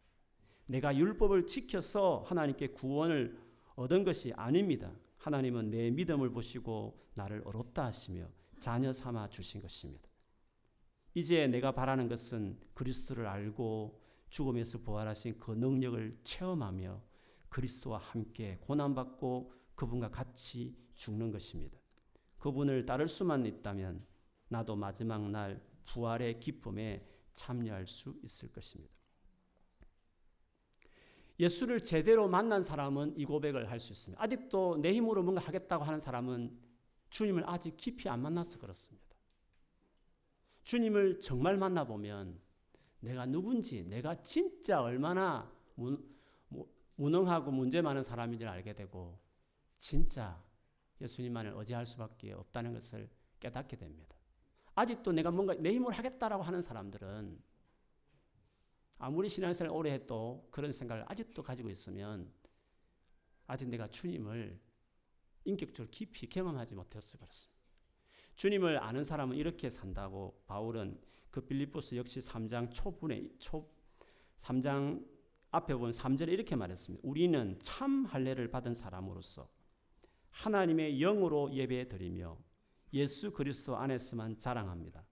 내가 0.72 0.96
율법을 0.96 1.46
지켜서 1.46 2.24
하나님께 2.26 2.68
구원을 2.68 3.38
얻은 3.74 4.04
것이 4.04 4.32
아닙니다. 4.32 4.90
하나님은 5.18 5.68
내 5.68 5.90
믿음을 5.90 6.30
보시고 6.30 6.98
나를 7.12 7.42
어렵다 7.44 7.84
하시며 7.84 8.26
자녀 8.58 8.90
삼아 8.90 9.28
주신 9.28 9.60
것입니다. 9.60 10.08
이제 11.12 11.46
내가 11.46 11.72
바라는 11.72 12.08
것은 12.08 12.58
그리스도를 12.72 13.26
알고 13.26 14.00
죽음에서 14.30 14.78
부활하신 14.78 15.38
그 15.38 15.50
능력을 15.50 16.20
체험하며 16.24 17.02
그리스도와 17.50 17.98
함께 17.98 18.56
고난받고 18.62 19.52
그분과 19.74 20.10
같이 20.10 20.74
죽는 20.94 21.32
것입니다. 21.32 21.78
그분을 22.38 22.86
따를 22.86 23.08
수만 23.08 23.44
있다면 23.44 24.06
나도 24.48 24.74
마지막 24.76 25.28
날 25.30 25.62
부활의 25.84 26.40
기쁨에 26.40 27.06
참여할 27.34 27.86
수 27.86 28.18
있을 28.22 28.50
것입니다. 28.50 29.01
예수를 31.40 31.82
제대로 31.82 32.28
만난 32.28 32.62
사람은 32.62 33.14
이 33.16 33.24
고백을 33.24 33.70
할 33.70 33.80
수 33.80 33.92
있습니다. 33.92 34.22
아직도 34.22 34.78
내 34.78 34.92
힘으로 34.92 35.22
뭔가 35.22 35.40
하겠다고 35.42 35.84
하는 35.84 35.98
사람은 35.98 36.56
주님을 37.10 37.48
아직 37.48 37.76
깊이 37.76 38.08
안 38.08 38.20
만나서 38.20 38.58
그렇습니다. 38.58 39.06
주님을 40.64 41.20
정말 41.20 41.56
만나보면 41.56 42.40
내가 43.00 43.26
누군지, 43.26 43.82
내가 43.84 44.22
진짜 44.22 44.80
얼마나 44.80 45.50
무능하고 46.96 47.50
문제 47.50 47.82
많은 47.82 48.02
사람인지를 48.02 48.50
알게 48.50 48.74
되고, 48.74 49.18
진짜 49.76 50.40
예수님만을 51.00 51.54
의지할 51.56 51.84
수밖에 51.84 52.32
없다는 52.32 52.74
것을 52.74 53.10
깨닫게 53.40 53.76
됩니다. 53.76 54.14
아직도 54.74 55.12
내가 55.12 55.30
뭔가 55.32 55.54
내 55.54 55.72
힘으로 55.72 55.92
하겠다라고 55.92 56.44
하는 56.44 56.62
사람들은 56.62 57.42
아무리 59.02 59.28
신앙생활 59.28 59.74
오래 59.74 59.90
해도 59.94 60.46
그런 60.52 60.70
생각을 60.70 61.04
아직도 61.08 61.42
가지고 61.42 61.70
있으면 61.70 62.32
아직 63.48 63.68
내가 63.68 63.88
주님을 63.88 64.60
인격적으로 65.44 65.90
깊이 65.90 66.28
경험하지 66.28 66.76
못해서 66.76 67.18
그렇습니다. 67.18 67.60
주님을 68.36 68.78
아는 68.80 69.02
사람은 69.02 69.36
이렇게 69.36 69.70
산다고 69.70 70.40
바울은 70.46 71.00
그 71.32 71.40
빌립보스 71.40 71.96
역시 71.96 72.20
3장 72.20 72.70
초분에 72.70 73.28
초 73.40 73.68
3장 74.38 75.04
앞에 75.50 75.74
보면 75.74 75.90
3절에 75.90 76.28
이렇게 76.28 76.54
말했습니다. 76.54 77.02
우리는 77.04 77.58
참 77.60 78.04
할례를 78.04 78.52
받은 78.52 78.74
사람으로서 78.74 79.50
하나님의 80.30 81.00
영으로 81.00 81.52
예배 81.52 81.88
드리며 81.88 82.38
예수 82.92 83.32
그리스도 83.32 83.76
안에서만 83.76 84.38
자랑합니다. 84.38 85.04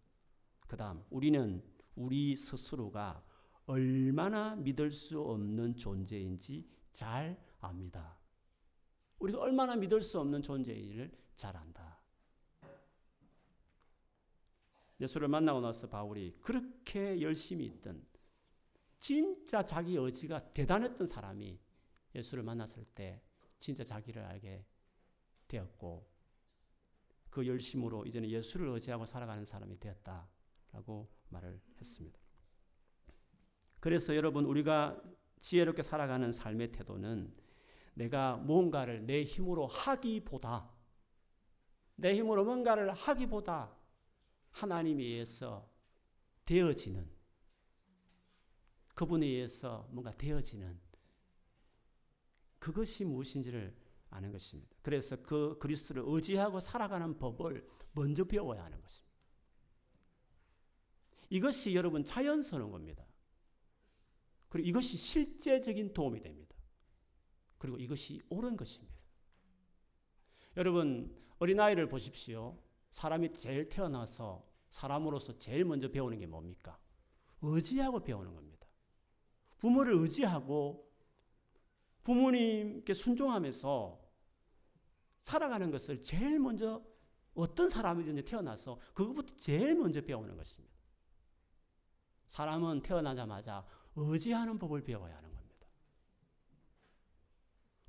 그다음 0.68 1.02
우리는 1.10 1.60
우리 1.96 2.36
스스로가 2.36 3.24
얼마나 3.70 4.56
믿을 4.56 4.90
수 4.90 5.20
없는 5.22 5.76
존재인지 5.76 6.68
잘 6.90 7.40
압니다. 7.60 8.18
우리가 9.20 9.38
얼마나 9.38 9.76
믿을 9.76 10.02
수 10.02 10.18
없는 10.18 10.42
존재인지를 10.42 11.16
잘 11.36 11.56
안다. 11.56 12.00
예수를 15.00 15.28
만나고 15.28 15.60
나서 15.60 15.88
바울이 15.88 16.36
그렇게 16.40 17.20
열심히 17.20 17.66
있던 17.66 18.04
진짜 18.98 19.64
자기 19.64 19.94
의지가 19.94 20.52
대단했던 20.52 21.06
사람이 21.06 21.58
예수를 22.16 22.42
만났을 22.42 22.84
때 22.86 23.22
진짜 23.56 23.84
자기를 23.84 24.24
알게 24.24 24.66
되었고 25.46 26.10
그 27.30 27.46
열심으로 27.46 28.04
이제는 28.04 28.28
예수를 28.28 28.66
의지하고 28.68 29.06
살아가는 29.06 29.44
사람이 29.44 29.78
되었다라고 29.78 31.08
말을 31.28 31.60
했습니다. 31.78 32.29
그래서 33.80 34.14
여러분 34.14 34.44
우리가 34.44 35.02
지혜롭게 35.40 35.82
살아가는 35.82 36.30
삶의 36.30 36.72
태도는 36.72 37.34
내가 37.94 38.36
뭔가를 38.36 39.06
내 39.06 39.24
힘으로 39.24 39.66
하기보다 39.66 40.70
내 41.96 42.14
힘으로 42.14 42.44
뭔가를 42.44 42.92
하기보다 42.92 43.74
하나님에 44.50 45.02
의해서 45.02 45.68
되어지는 46.44 47.10
그분에 48.94 49.26
의해서 49.26 49.88
뭔가 49.90 50.10
되어지는 50.12 50.78
그것이 52.58 53.04
무엇인지를 53.04 53.74
아는 54.10 54.32
것입니다. 54.32 54.76
그래서 54.82 55.16
그 55.22 55.56
그리스도를 55.58 56.02
의지하고 56.06 56.60
살아가는 56.60 57.16
법을 57.16 57.66
먼저 57.92 58.24
배워야 58.24 58.64
하는 58.64 58.80
것입니다. 58.80 59.10
이것이 61.30 61.74
여러분 61.74 62.04
자연스러운 62.04 62.70
겁니다. 62.70 63.04
그리고 64.50 64.68
이것이 64.68 64.98
실제적인 64.98 65.94
도움이 65.94 66.20
됩니다. 66.20 66.54
그리고 67.56 67.78
이것이 67.78 68.20
옳은 68.28 68.56
것입니다. 68.56 68.94
여러분 70.56 71.16
어린아이를 71.38 71.88
보십시오. 71.88 72.58
사람이 72.90 73.32
제일 73.32 73.68
태어나서 73.68 74.46
사람으로서 74.68 75.38
제일 75.38 75.64
먼저 75.64 75.88
배우는 75.88 76.18
게 76.18 76.26
뭡니까? 76.26 76.78
의지하고 77.40 78.02
배우는 78.02 78.34
겁니다. 78.34 78.66
부모를 79.58 79.94
의지하고 79.94 80.90
부모님께 82.02 82.92
순종하면서 82.92 84.00
살아가는 85.20 85.70
것을 85.70 86.02
제일 86.02 86.38
먼저 86.38 86.82
어떤 87.34 87.68
사람이든지 87.68 88.24
태어나서 88.24 88.80
그것부터 88.94 89.36
제일 89.36 89.74
먼저 89.74 90.00
배우는 90.00 90.36
것입니다. 90.36 90.74
사람은 92.26 92.82
태어나자마자 92.82 93.64
의지하는 93.96 94.58
법을 94.58 94.82
배워야 94.82 95.16
하는 95.16 95.32
겁니다. 95.34 95.66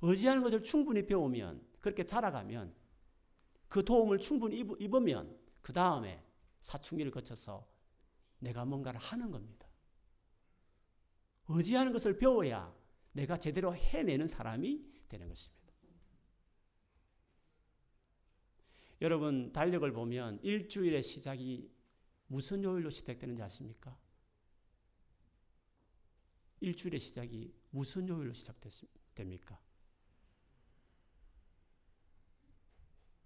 의지하는 0.02 0.42
것을 0.42 0.62
충분히 0.62 1.06
배우면 1.06 1.64
그렇게 1.80 2.04
자라가면 2.04 2.74
그 3.68 3.84
도움을 3.84 4.18
충분히 4.18 4.58
입으면 4.58 5.38
그 5.62 5.72
다음에 5.72 6.22
사춘기를 6.60 7.10
거쳐서 7.10 7.66
내가 8.38 8.64
뭔가를 8.64 9.00
하는 9.00 9.30
겁니다. 9.30 9.66
의지하는 11.48 11.92
것을 11.92 12.18
배워야 12.18 12.74
내가 13.12 13.38
제대로 13.38 13.74
해내는 13.74 14.26
사람이 14.26 14.84
되는 15.08 15.28
것입니다. 15.28 15.62
여러분, 19.00 19.52
달력을 19.52 19.90
보면 19.92 20.38
일주일의 20.42 21.02
시작이 21.02 21.68
무슨 22.28 22.62
요일로 22.62 22.88
시작되는지 22.90 23.42
아십니까? 23.42 23.98
일주일의 26.62 27.00
시작이 27.00 27.52
무슨 27.70 28.08
요일로 28.08 28.32
시작됩니까? 28.32 29.60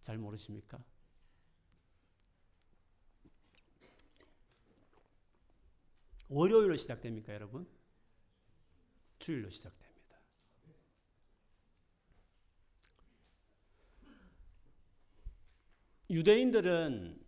잘 0.00 0.16
모르십니까? 0.16 0.82
월요일로 6.28 6.76
시작됩니까, 6.76 7.34
여러분? 7.34 7.68
주일로 9.18 9.50
시작됩니다. 9.50 10.18
유대인들은 16.08 17.22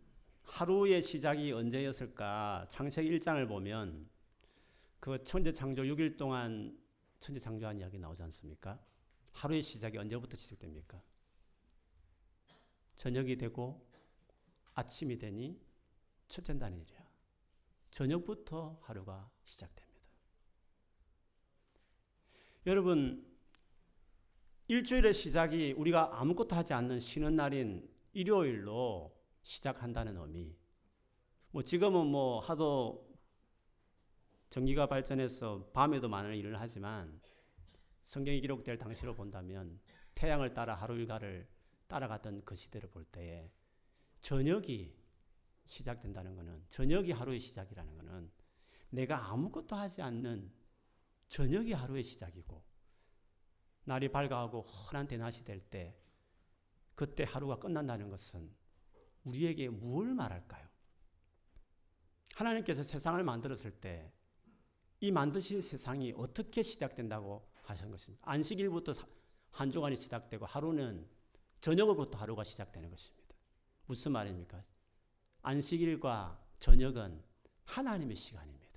하루의 0.45 1.03
시작이 1.03 1.53
언제였을까? 1.53 2.67
창세기 2.71 3.11
1장을 3.19 3.47
보면 3.47 4.09
그 5.01 5.23
천재 5.23 5.53
창조 5.53 5.83
6일 5.83 6.17
동안 6.17 6.77
천재 7.19 7.39
창조한 7.39 7.79
이야기 7.79 7.99
나오지 7.99 8.23
않습니까? 8.25 8.81
하루의 9.33 9.63
시작이 9.63 9.99
언제부터 9.99 10.37
시작됩니까? 10.37 11.03
저녁이 12.97 13.37
되고 13.37 13.87
아침이 14.75 15.19
되니 15.19 15.61
첫째 16.27 16.53
날이랴. 16.53 17.09
저녁부터 17.91 18.79
하루가 18.83 19.31
시작됩니다. 19.45 19.89
여러분, 22.67 23.27
일주일의 24.67 25.15
시작이 25.15 25.73
우리가 25.73 26.21
아무것도 26.21 26.55
하지 26.55 26.75
않는 26.75 27.01
쉬는 27.01 27.37
날인 27.37 27.89
일요일로 28.13 29.17
시작한다는 29.43 30.17
의미. 30.17 30.55
뭐 31.51 31.63
지금은 31.63 32.07
뭐 32.07 32.41
하도 32.41 33.08
전기가 34.51 34.87
발전해서 34.87 35.71
밤에도 35.73 36.09
많은 36.09 36.37
일을 36.37 36.59
하지만 36.61 37.21
성경이 38.05 38.41
기록될 38.41 38.79
당시로 38.79 39.15
본다면 39.15 39.81
태양을 40.15 40.55
따라 40.55 40.75
하루 40.75 40.97
일과를 40.97 41.47
따라갔던 41.87 42.45
그 42.45 42.55
시대를 42.55 42.91
볼 42.91 43.05
때에 43.05 43.51
저녁이 44.21 44.95
시작된다는 45.67 46.35
것은 46.35 46.65
저녁이 46.69 47.13
하루의 47.13 47.39
시작이라는 47.39 47.97
것은 47.99 48.31
내가 48.91 49.31
아무것도 49.31 49.77
하지 49.77 50.01
않는 50.03 50.51
저녁이 51.29 51.73
하루의 51.73 52.03
시작이고 52.03 52.65
날이 53.85 54.11
밝아오고 54.11 54.63
환한 54.63 55.07
대낮이 55.07 55.45
될 55.45 55.61
때 55.61 55.97
그때 56.99 57.23
하루가 57.23 57.61
끝난다는 57.61 58.11
것은 58.11 58.53
우리에게 59.23 59.69
무엇을 59.69 60.15
말할까요? 60.15 60.67
하나님께서 62.35 62.83
세상을 62.83 63.23
만들었을 63.23 63.71
때 63.71 64.13
이 65.01 65.13
만드신 65.13 65.61
세상이 65.61 66.15
어떻게 66.17 66.63
시작된다고 66.63 67.49
하신 67.63 67.91
것입니다. 67.91 68.31
안식일부터 68.31 68.93
한 69.51 69.71
주간이 69.71 69.97
시작되고 69.97 70.47
하루는 70.47 71.07
저녁으로부터 71.61 72.19
하루가 72.19 72.45
시작되는 72.45 72.91
것입니다. 72.91 73.35
무슨 73.87 74.13
말입니까? 74.13 74.65
안식일과 75.43 76.45
저녁은 76.59 77.23
하나님의 77.65 78.17
시간입니다. 78.17 78.69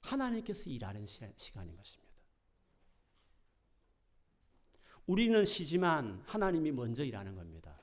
하나님께서 0.00 0.70
일하는 0.70 1.06
시간인 1.06 1.76
것입니다. 1.76 2.10
우리는 5.06 5.44
쉬지만 5.44 6.22
하나님이 6.26 6.72
먼저 6.72 7.04
일하는 7.04 7.34
겁니다. 7.34 7.80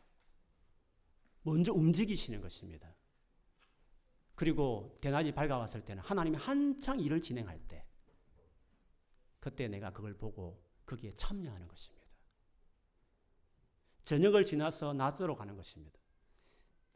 먼저 1.41 1.73
움직이시는 1.73 2.41
것입니다. 2.41 2.93
그리고 4.37 4.95
대낮이 5.01 5.31
밝아왔을 5.31 5.83
때는 5.83 6.03
하나님이 6.03 6.37
한창 6.37 6.99
일을 6.99 7.19
진행할 7.19 7.59
때 7.67 7.83
그때 9.39 9.67
내가 9.67 9.91
그걸 9.91 10.13
보고 10.13 10.63
거기에 10.85 11.11
참여하는 11.15 11.67
것입니다. 11.67 12.05
저녁을 14.03 14.45
지나서 14.45 14.93
낮으로 14.93 15.35
가는 15.35 15.55
것입니다. 15.55 15.99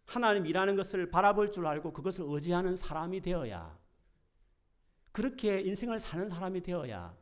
하나님 0.05 0.45
일하는 0.45 0.75
것을 0.75 1.09
바라볼 1.09 1.51
줄 1.51 1.65
알고 1.65 1.93
그것을 1.93 2.25
의지하는 2.27 2.75
사람이 2.75 3.21
되어야 3.21 3.75
그렇게 5.11 5.61
인생을 5.61 5.99
사는 5.99 6.29
사람이 6.29 6.61
되어야 6.61 7.17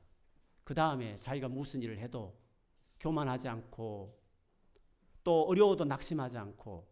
그 0.65 0.73
다음에 0.73 1.17
자기가 1.21 1.47
무슨 1.47 1.81
일을 1.81 1.97
해도 1.97 2.37
교만하지 2.99 3.47
않고 3.47 4.19
또 5.23 5.43
어려워도 5.43 5.85
낙심하지 5.85 6.37
않고 6.37 6.91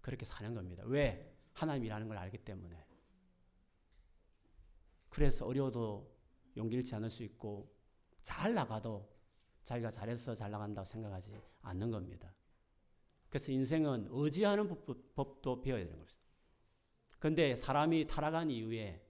그렇게 0.00 0.24
사는 0.24 0.54
겁니다. 0.54 0.84
왜? 0.86 1.31
하나님 1.52 1.84
일하는 1.84 2.08
걸 2.08 2.18
알기 2.18 2.38
때문에. 2.38 2.76
그래서 5.08 5.46
어려워도 5.46 6.10
용기 6.56 6.76
잃지 6.76 6.94
않을 6.94 7.10
수 7.10 7.22
있고 7.22 7.74
잘 8.22 8.54
나가도 8.54 9.10
자기가 9.62 9.90
잘해서 9.90 10.34
잘 10.34 10.50
나간다고 10.50 10.84
생각하지 10.84 11.40
않는 11.62 11.90
겁니다. 11.90 12.34
그래서 13.28 13.52
인생은 13.52 14.08
의지하는 14.10 14.68
법 14.68 15.42
도 15.42 15.60
배워야 15.60 15.84
되는 15.84 15.98
겁니다. 15.98 16.18
그런데 17.18 17.54
사람이 17.54 18.06
타락한 18.06 18.50
이후에 18.50 19.04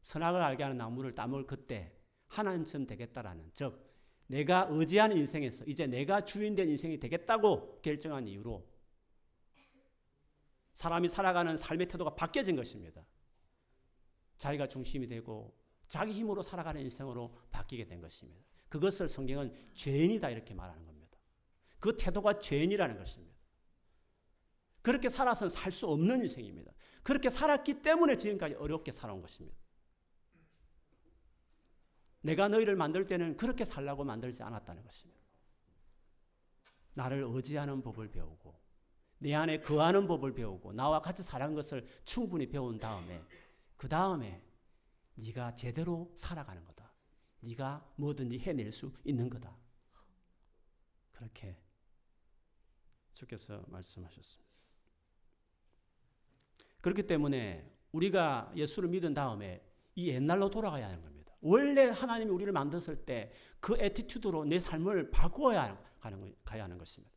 선악을 0.00 0.40
알게 0.40 0.62
하는 0.62 0.76
나무를 0.76 1.14
따먹을 1.14 1.46
그때 1.46 1.92
하나님처럼 2.28 2.86
되겠다라는 2.86 3.50
즉 3.52 3.92
내가 4.26 4.66
의지하는 4.70 5.16
인생에서 5.18 5.64
이제 5.66 5.86
내가 5.86 6.24
주인된 6.24 6.68
인생이 6.70 6.98
되겠다고 6.98 7.80
결정한 7.82 8.26
이유로 8.26 8.66
사람이 10.74 11.08
살아가는 11.08 11.56
삶의 11.56 11.88
태도가 11.88 12.14
바뀌어진 12.14 12.56
것입니다. 12.56 13.04
자기가 14.36 14.68
중심이 14.68 15.06
되고 15.06 15.56
자기 15.86 16.12
힘으로 16.12 16.42
살아가는 16.42 16.80
인생으로 16.80 17.36
바뀌게 17.50 17.86
된 17.86 18.00
것입니다. 18.00 18.42
그것을 18.68 19.08
성경은 19.08 19.54
죄인이다 19.74 20.30
이렇게 20.30 20.54
말하는 20.54 20.86
겁니다. 20.86 21.18
그 21.78 21.96
태도가 21.96 22.38
죄인이라는 22.38 22.96
것입니다. 22.96 23.36
그렇게 24.80 25.08
살아서는 25.08 25.48
살 25.50 25.70
수 25.70 25.86
없는 25.88 26.22
인생입니다. 26.22 26.72
그렇게 27.02 27.30
살았기 27.30 27.82
때문에 27.82 28.16
지금까지 28.16 28.54
어렵게 28.54 28.90
살아온 28.92 29.20
것입니다. 29.20 29.56
내가 32.22 32.48
너희를 32.48 32.76
만들 32.76 33.06
때는 33.06 33.36
그렇게 33.36 33.64
살라고 33.64 34.04
만들지 34.04 34.42
않았다는 34.42 34.82
것입니다. 34.84 35.20
나를 36.94 37.24
의지하는 37.28 37.82
법을 37.82 38.10
배우고 38.10 38.61
내 39.22 39.34
안에 39.34 39.60
거하는 39.60 40.06
법을 40.06 40.34
배우고 40.34 40.72
나와 40.72 41.00
같이 41.00 41.22
살아가는 41.22 41.54
것을 41.54 41.86
충분히 42.04 42.48
배운 42.48 42.78
다음에 42.78 43.22
그 43.76 43.88
다음에 43.88 44.42
네가 45.14 45.54
제대로 45.54 46.12
살아가는 46.16 46.64
거다. 46.64 46.92
네가 47.40 47.92
뭐든지 47.96 48.38
해낼 48.38 48.70
수 48.72 48.92
있는 49.04 49.30
거다. 49.30 49.56
그렇게 51.12 51.56
주께서 53.12 53.62
말씀하셨습니다. 53.68 54.52
그렇기 56.80 57.06
때문에 57.06 57.70
우리가 57.92 58.52
예수를 58.56 58.88
믿은 58.88 59.14
다음에 59.14 59.64
이 59.94 60.08
옛날로 60.08 60.50
돌아가야 60.50 60.86
하는 60.86 61.02
겁니다. 61.02 61.32
원래 61.40 61.88
하나님이 61.88 62.30
우리를 62.30 62.52
만들었을 62.52 63.04
때 63.04 63.32
그 63.62 63.76
attitude로 63.78 64.44
내 64.44 64.58
삶을 64.58 65.12
바꾸어야 65.12 65.78
하는, 66.00 66.34
가야 66.44 66.64
하는 66.64 66.76
것입니다. 66.76 67.14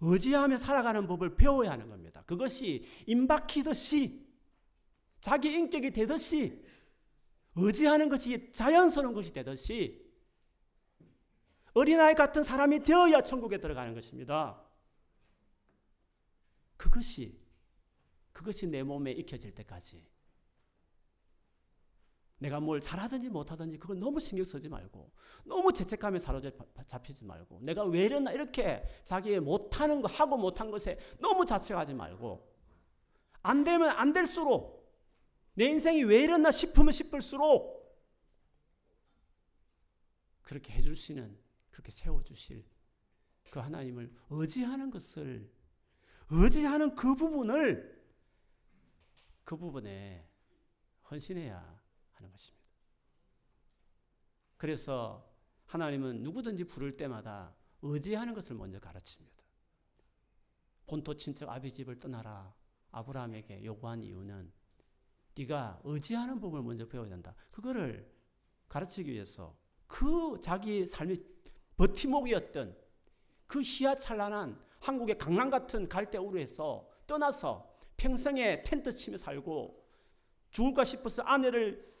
의지하며 0.00 0.58
살아가는 0.58 1.06
법을 1.06 1.36
배워야 1.36 1.72
하는 1.72 1.88
겁니다. 1.88 2.22
그것이 2.26 2.86
인 3.06 3.26
박히듯이 3.26 4.26
자기 5.20 5.52
인격이 5.54 5.90
되듯이 5.90 6.64
의지하는 7.54 8.08
것이 8.08 8.52
자연스러운 8.52 9.14
것이 9.14 9.32
되듯이 9.32 10.04
어린아이 11.72 12.14
같은 12.14 12.44
사람이 12.44 12.80
되어야 12.80 13.22
천국에 13.22 13.58
들어가는 13.58 13.94
것입니다. 13.94 14.62
그것이 16.76 17.38
그것이 18.32 18.66
내 18.66 18.82
몸에 18.82 19.12
익혀질 19.12 19.54
때까지 19.54 20.06
내가 22.38 22.60
뭘 22.60 22.80
잘하든지 22.80 23.30
못하든지 23.30 23.78
그걸 23.78 23.98
너무 23.98 24.20
신경 24.20 24.44
쓰지 24.44 24.68
말고 24.68 25.10
너무 25.44 25.72
죄책감에 25.72 26.18
사로잡히지 26.18 27.24
말고 27.24 27.60
내가 27.62 27.84
왜 27.84 28.04
이랬나 28.04 28.32
이렇게 28.32 28.82
자기의 29.04 29.40
못하는 29.40 30.02
거 30.02 30.08
하고 30.08 30.36
못한 30.36 30.70
것에 30.70 30.98
너무 31.18 31.46
자책하지 31.46 31.94
말고 31.94 32.46
안 33.42 33.64
되면 33.64 33.88
안 33.90 34.12
될수록 34.12 34.76
내 35.54 35.64
인생이 35.66 36.04
왜 36.04 36.24
이랬나 36.24 36.50
싶으면 36.50 36.92
싶을수록 36.92 37.76
그렇게 40.42 40.72
해주시는 40.74 41.38
그렇게 41.70 41.90
세워주실 41.90 42.64
그 43.50 43.60
하나님을 43.60 44.12
의지하는 44.30 44.90
것을 44.90 45.50
의지하는 46.28 46.94
그 46.94 47.14
부분을 47.14 47.96
그 49.44 49.56
부분에 49.56 50.28
헌신해야 51.10 51.75
하는 52.16 52.30
것입니다. 52.30 52.66
그래서 54.56 55.30
하나님은 55.66 56.22
누구든지 56.22 56.64
부를 56.64 56.96
때마다 56.96 57.54
의지하는 57.82 58.34
것을 58.34 58.56
먼저 58.56 58.78
가르칩니다. 58.78 59.44
본토 60.86 61.14
친척 61.16 61.48
아비 61.48 61.72
집을 61.72 61.98
떠나라 61.98 62.54
아브라함에게 62.92 63.64
요구한 63.64 64.02
이유는 64.02 64.52
네가 65.36 65.80
의지하는 65.84 66.40
법을 66.40 66.62
먼저 66.62 66.86
배워야 66.88 67.08
된다. 67.08 67.34
그거를 67.50 68.10
가르치기 68.68 69.12
위해서 69.12 69.56
그 69.86 70.38
자기 70.42 70.86
삶의 70.86 71.22
버티목이었던 71.76 72.76
그 73.46 73.60
희야찬란한 73.62 74.58
한국의 74.80 75.18
강남 75.18 75.50
같은 75.50 75.88
갈대우르에서 75.88 76.88
떠나서 77.06 77.76
평생에 77.96 78.62
텐트 78.62 78.92
치며 78.92 79.16
살고 79.16 79.84
죽을까 80.50 80.84
싶어서 80.84 81.22
아내를 81.22 81.95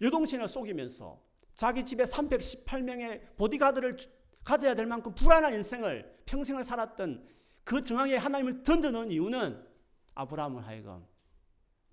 여동생을 0.00 0.48
속이면서 0.48 1.22
자기 1.54 1.84
집에 1.84 2.04
318명의 2.04 3.36
보디가드를 3.36 3.96
가져야 4.44 4.74
될 4.74 4.86
만큼 4.86 5.14
불안한 5.14 5.54
인생을 5.54 6.22
평생을 6.26 6.64
살았던 6.64 7.28
그 7.64 7.82
정황에 7.82 8.16
하나님을 8.16 8.62
던져놓은 8.62 9.10
이유는 9.10 9.66
아브라함을 10.14 10.66
하여금 10.66 11.06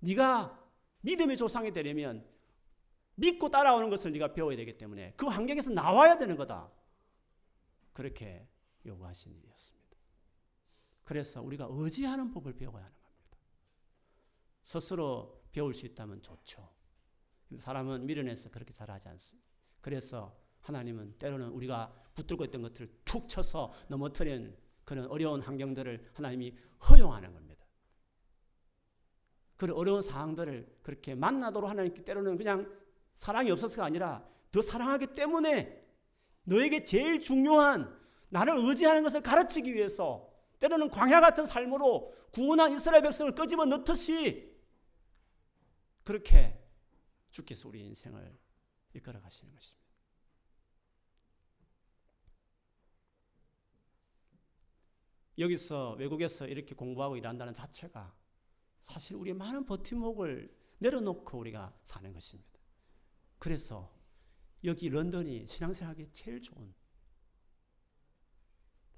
네가 0.00 0.58
믿음의 1.02 1.36
조상이 1.36 1.72
되려면 1.72 2.26
믿고 3.16 3.50
따라오는 3.50 3.90
것을 3.90 4.12
네가 4.12 4.32
배워야 4.32 4.56
되기 4.56 4.78
때문에 4.78 5.12
그 5.16 5.26
환경에서 5.26 5.70
나와야 5.70 6.16
되는 6.16 6.36
거다. 6.36 6.70
그렇게 7.92 8.48
요구하신 8.86 9.34
일이었습니다. 9.34 9.96
그래서 11.04 11.42
우리가 11.42 11.66
의지하는 11.70 12.30
법을 12.30 12.54
배워야 12.54 12.84
하는 12.84 12.96
겁니다. 13.02 13.38
스스로 14.62 15.42
배울 15.50 15.74
수 15.74 15.86
있다면 15.86 16.22
좋죠. 16.22 16.77
사람은 17.56 18.06
미련해서 18.06 18.50
그렇게 18.50 18.72
잘하지 18.72 19.08
않습니다. 19.08 19.48
그래서 19.80 20.36
하나님은 20.60 21.16
때로는 21.18 21.48
우리가 21.48 21.92
붙들고 22.14 22.44
있던 22.46 22.62
것들을 22.62 22.90
툭 23.04 23.28
쳐서 23.28 23.72
넘어뜨리는 23.88 24.56
그런 24.84 25.06
어려운 25.06 25.40
환경들을 25.40 26.10
하나님이 26.14 26.56
허용하는 26.88 27.32
겁니다. 27.32 27.66
그 29.56 29.72
어려운 29.74 30.02
상황들을 30.02 30.78
그렇게 30.82 31.14
만나도록 31.14 31.68
하나님께 31.68 32.04
때로는 32.04 32.36
그냥 32.36 32.70
사랑이 33.14 33.50
없어서가 33.50 33.84
아니라 33.84 34.26
더 34.52 34.62
사랑하기 34.62 35.14
때문에 35.14 35.84
너에게 36.44 36.84
제일 36.84 37.20
중요한 37.20 37.96
나를 38.30 38.56
의지하는 38.56 39.02
것을 39.02 39.22
가르치기 39.22 39.74
위해서 39.74 40.32
때로는 40.58 40.90
광야 40.90 41.20
같은 41.20 41.46
삶으로 41.46 42.14
구원한 42.32 42.72
이스라엘 42.72 43.02
백성을 43.02 43.34
끄집어 43.34 43.64
넣듯이 43.64 44.54
그렇게 46.04 46.57
주께서 47.30 47.68
우리 47.68 47.84
인생을 47.84 48.38
이끌어 48.94 49.20
가시는 49.20 49.52
것입니다. 49.54 49.88
여기서 55.38 55.92
외국에서 55.92 56.46
이렇게 56.48 56.74
공부하고 56.74 57.16
일한다는 57.16 57.54
자체가 57.54 58.16
사실 58.80 59.16
우리 59.16 59.32
많은 59.32 59.66
버팀목을 59.66 60.52
내려놓고 60.78 61.38
우리가 61.38 61.78
사는 61.84 62.12
것입니다. 62.12 62.58
그래서 63.38 63.92
여기 64.64 64.88
런던이 64.88 65.46
신앙생활하기 65.46 66.10
제일 66.12 66.40
좋은 66.40 66.74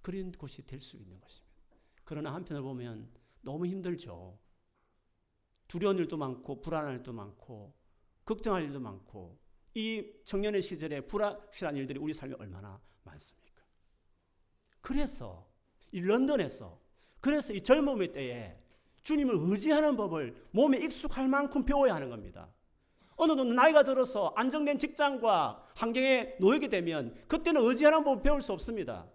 그런 0.00 0.32
곳이 0.32 0.64
될 0.64 0.80
수 0.80 0.96
있는 0.96 1.20
것입니다. 1.20 1.50
그러나 2.04 2.32
한편으로 2.34 2.64
보면 2.64 3.12
너무 3.42 3.66
힘들죠. 3.66 4.38
두려운 5.68 5.98
일도 5.98 6.16
많고 6.16 6.62
불안한 6.62 6.96
일도 6.96 7.12
많고 7.12 7.74
걱정할 8.30 8.62
일도 8.62 8.78
많고 8.78 9.36
이 9.74 10.06
청년의 10.24 10.62
시절에 10.62 11.00
불확실한 11.00 11.76
일들이 11.76 11.98
우리 11.98 12.12
삶에 12.12 12.34
얼마나 12.38 12.80
많습니까? 13.02 13.62
그래서 14.80 15.48
이 15.90 16.00
런던에서 16.00 16.78
그래서 17.20 17.52
이 17.52 17.60
젊음의 17.60 18.12
때에 18.12 18.56
주님을 19.02 19.34
의지하는 19.36 19.96
법을 19.96 20.48
몸에 20.52 20.78
익숙할 20.78 21.26
만큼 21.26 21.64
배워야 21.64 21.96
하는 21.96 22.08
겁니다. 22.08 22.48
어느 23.16 23.34
정도 23.34 23.52
나이가 23.52 23.82
들어서 23.82 24.32
안정된 24.36 24.78
직장과 24.78 25.66
환경에 25.74 26.36
놓이게 26.38 26.68
되면 26.68 27.14
그때는 27.26 27.60
의지하는 27.62 28.04
법을 28.04 28.22
배울 28.22 28.40
수 28.40 28.52
없습니다. 28.52 29.08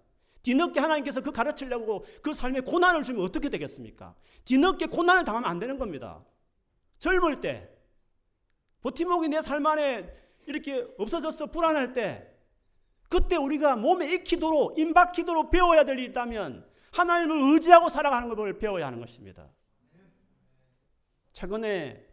뒤늦게 0.43 0.79
하나님께서 0.79 1.21
그 1.21 1.31
가르치려고 1.31 2.05
그 2.21 2.33
삶에 2.33 2.59
고난을 2.59 3.03
주면 3.03 3.23
어떻게 3.23 3.49
되겠습니까? 3.49 4.13
뒤늦게 4.43 4.87
고난을 4.87 5.23
당하면 5.23 5.49
안 5.49 5.57
되는 5.57 5.79
겁니다. 5.79 6.23
젊을 6.99 7.39
때 7.39 7.74
버티목이 8.85 9.29
내 9.29 9.41
삶 9.41 9.65
안에 9.65 10.13
이렇게 10.45 10.87
없어졌어 10.99 11.47
불안할 11.47 11.91
때 11.93 12.31
그때 13.09 13.35
우리가 13.35 13.75
몸에 13.75 14.13
익히도록 14.13 14.77
임박히도록 14.77 15.49
배워야 15.49 15.83
될 15.83 15.97
일이 15.97 16.09
있다면 16.09 16.69
하나님을 16.93 17.53
의지하고 17.53 17.89
살아가는 17.89 18.29
것을 18.29 18.59
배워야 18.59 18.85
하는 18.85 18.99
것입니다. 18.99 19.51
최근에 21.31 22.07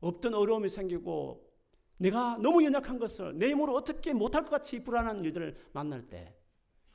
없던 0.00 0.34
어려움이 0.34 0.68
생기고 0.68 1.50
내가 1.96 2.36
너무 2.36 2.62
연약한 2.62 2.98
것을 2.98 3.38
내 3.38 3.48
힘으로 3.48 3.74
어떻게 3.74 4.12
못할 4.12 4.42
것 4.42 4.50
같이 4.50 4.84
불안한 4.84 5.24
일들을 5.24 5.56
만날 5.72 6.06
때, 6.06 6.36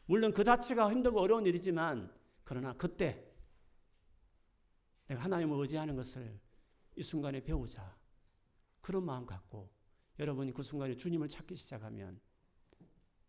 물론 0.05 0.31
그 0.31 0.43
자체가 0.43 0.91
힘들고 0.91 1.19
어려운 1.19 1.47
일이지만, 1.47 2.13
그러나 2.43 2.73
그때 2.73 3.25
내가 5.07 5.23
하나님을 5.23 5.59
의지하는 5.59 5.95
것을 5.95 6.39
이 6.95 7.01
순간에 7.01 7.41
배우자. 7.41 8.00
그런 8.81 9.05
마음 9.05 9.25
갖고 9.25 9.69
여러분이 10.19 10.53
그 10.53 10.63
순간에 10.63 10.95
주님을 10.95 11.27
찾기 11.27 11.55
시작하면 11.55 12.19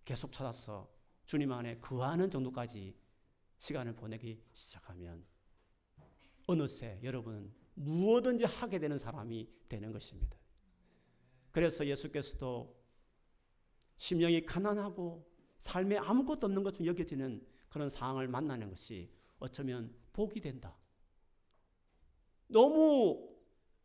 계속 0.05 0.33
찾아서 0.33 0.91
주님 1.27 1.53
안에 1.53 1.79
거하는 1.79 2.31
정도까지 2.31 2.97
시간을 3.59 3.95
보내기 3.95 4.43
시작하면 4.53 5.25
어느새 6.47 6.99
여러분은 7.03 7.53
무엇든지 7.75 8.45
하게 8.45 8.79
되는 8.79 8.99
사람이 8.99 9.49
되는 9.69 9.93
것입니다. 9.93 10.37
그래서 11.51 11.87
예수께서도 11.87 12.77
심령이 13.97 14.45
가난하고 14.45 15.31
삶에 15.59 15.97
아무것도 15.97 16.47
없는 16.47 16.65
것처럼 16.65 16.87
여겨지는 16.89 17.47
그런 17.69 17.89
상황을 17.89 18.27
만나는 18.27 18.69
것이 18.69 19.11
어쩌면 19.39 19.95
복이 20.13 20.41
된다. 20.41 20.77
너무 22.49 23.33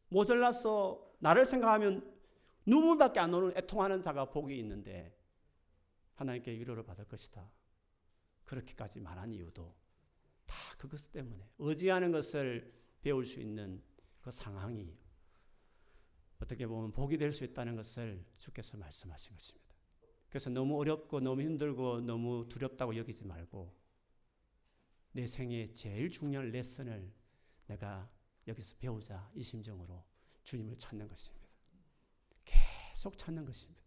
모자라서 0.10 1.06
나를 1.19 1.45
생각하면 1.45 2.15
눈물밖에 2.65 3.19
안 3.19 3.34
오는 3.34 3.56
애통하는 3.56 4.01
자가 4.01 4.30
복이 4.30 4.58
있는데 4.60 5.17
하나님께 6.15 6.51
위로를 6.51 6.84
받을 6.84 7.06
것이다. 7.06 7.49
그렇게까지 8.45 8.99
말한 8.99 9.32
이유도 9.34 9.73
다 10.45 10.56
그것 10.77 11.12
때문에 11.12 11.49
의지하는 11.60 12.12
것을 12.12 12.73
배울 13.01 13.25
수 13.25 13.39
있는 13.39 13.82
그 14.21 14.32
상황이 14.32 14.97
어떻게 16.39 16.67
보면 16.67 16.91
복이 16.91 17.17
될 17.17 17.32
수 17.32 17.43
있다는 17.43 17.75
것을 17.75 18.23
주께서 18.38 18.77
말씀하신 18.77 19.34
것입니다. 19.34 19.75
그래서 20.30 20.49
너무 20.49 20.77
어렵고 20.80 21.19
너무 21.19 21.41
힘들고 21.41 22.01
너무 22.01 22.47
두렵다고 22.49 22.95
여기지 22.95 23.25
말고 23.25 23.73
내 25.13 25.25
생에 25.25 25.65
제일 25.67 26.10
중요한 26.10 26.51
레슨을 26.51 27.12
내가 27.65 28.10
여기서 28.47 28.75
배우자 28.77 29.30
이 29.34 29.41
심정으로 29.41 30.03
주님을 30.47 30.77
찾는 30.77 31.10
것입니다. 31.10 31.45
계속 32.45 33.17
찾는 33.17 33.43
것입니다. 33.43 33.83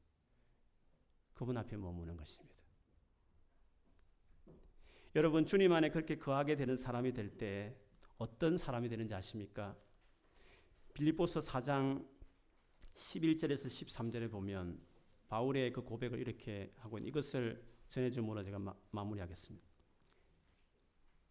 그분 1.33 1.57
앞에 1.57 1.75
머무는 1.75 2.19
것입니다. 2.19 2.55
여러분 5.15 5.47
주님 5.47 5.73
안에 5.73 5.89
그렇게 5.89 6.19
거하게 6.19 6.57
되는 6.57 6.77
사람이 6.77 7.15
될 7.15 7.39
때 7.39 7.75
어떤 8.19 8.59
사람이 8.59 8.91
되는지 8.91 9.15
아십니까? 9.15 9.75
빌립보서 10.93 11.41
4장 11.41 12.07
11절에서 12.93 13.67
13절에 13.67 14.31
보면 14.31 14.79
바울의 15.29 15.73
그 15.73 15.81
고백을 15.81 16.19
이렇게 16.19 16.75
하고 16.77 16.99
이것을 16.99 17.65
전해줌으로 17.89 18.45
제가 18.45 18.59
마, 18.59 18.75
마무리하겠습니다. 18.91 19.67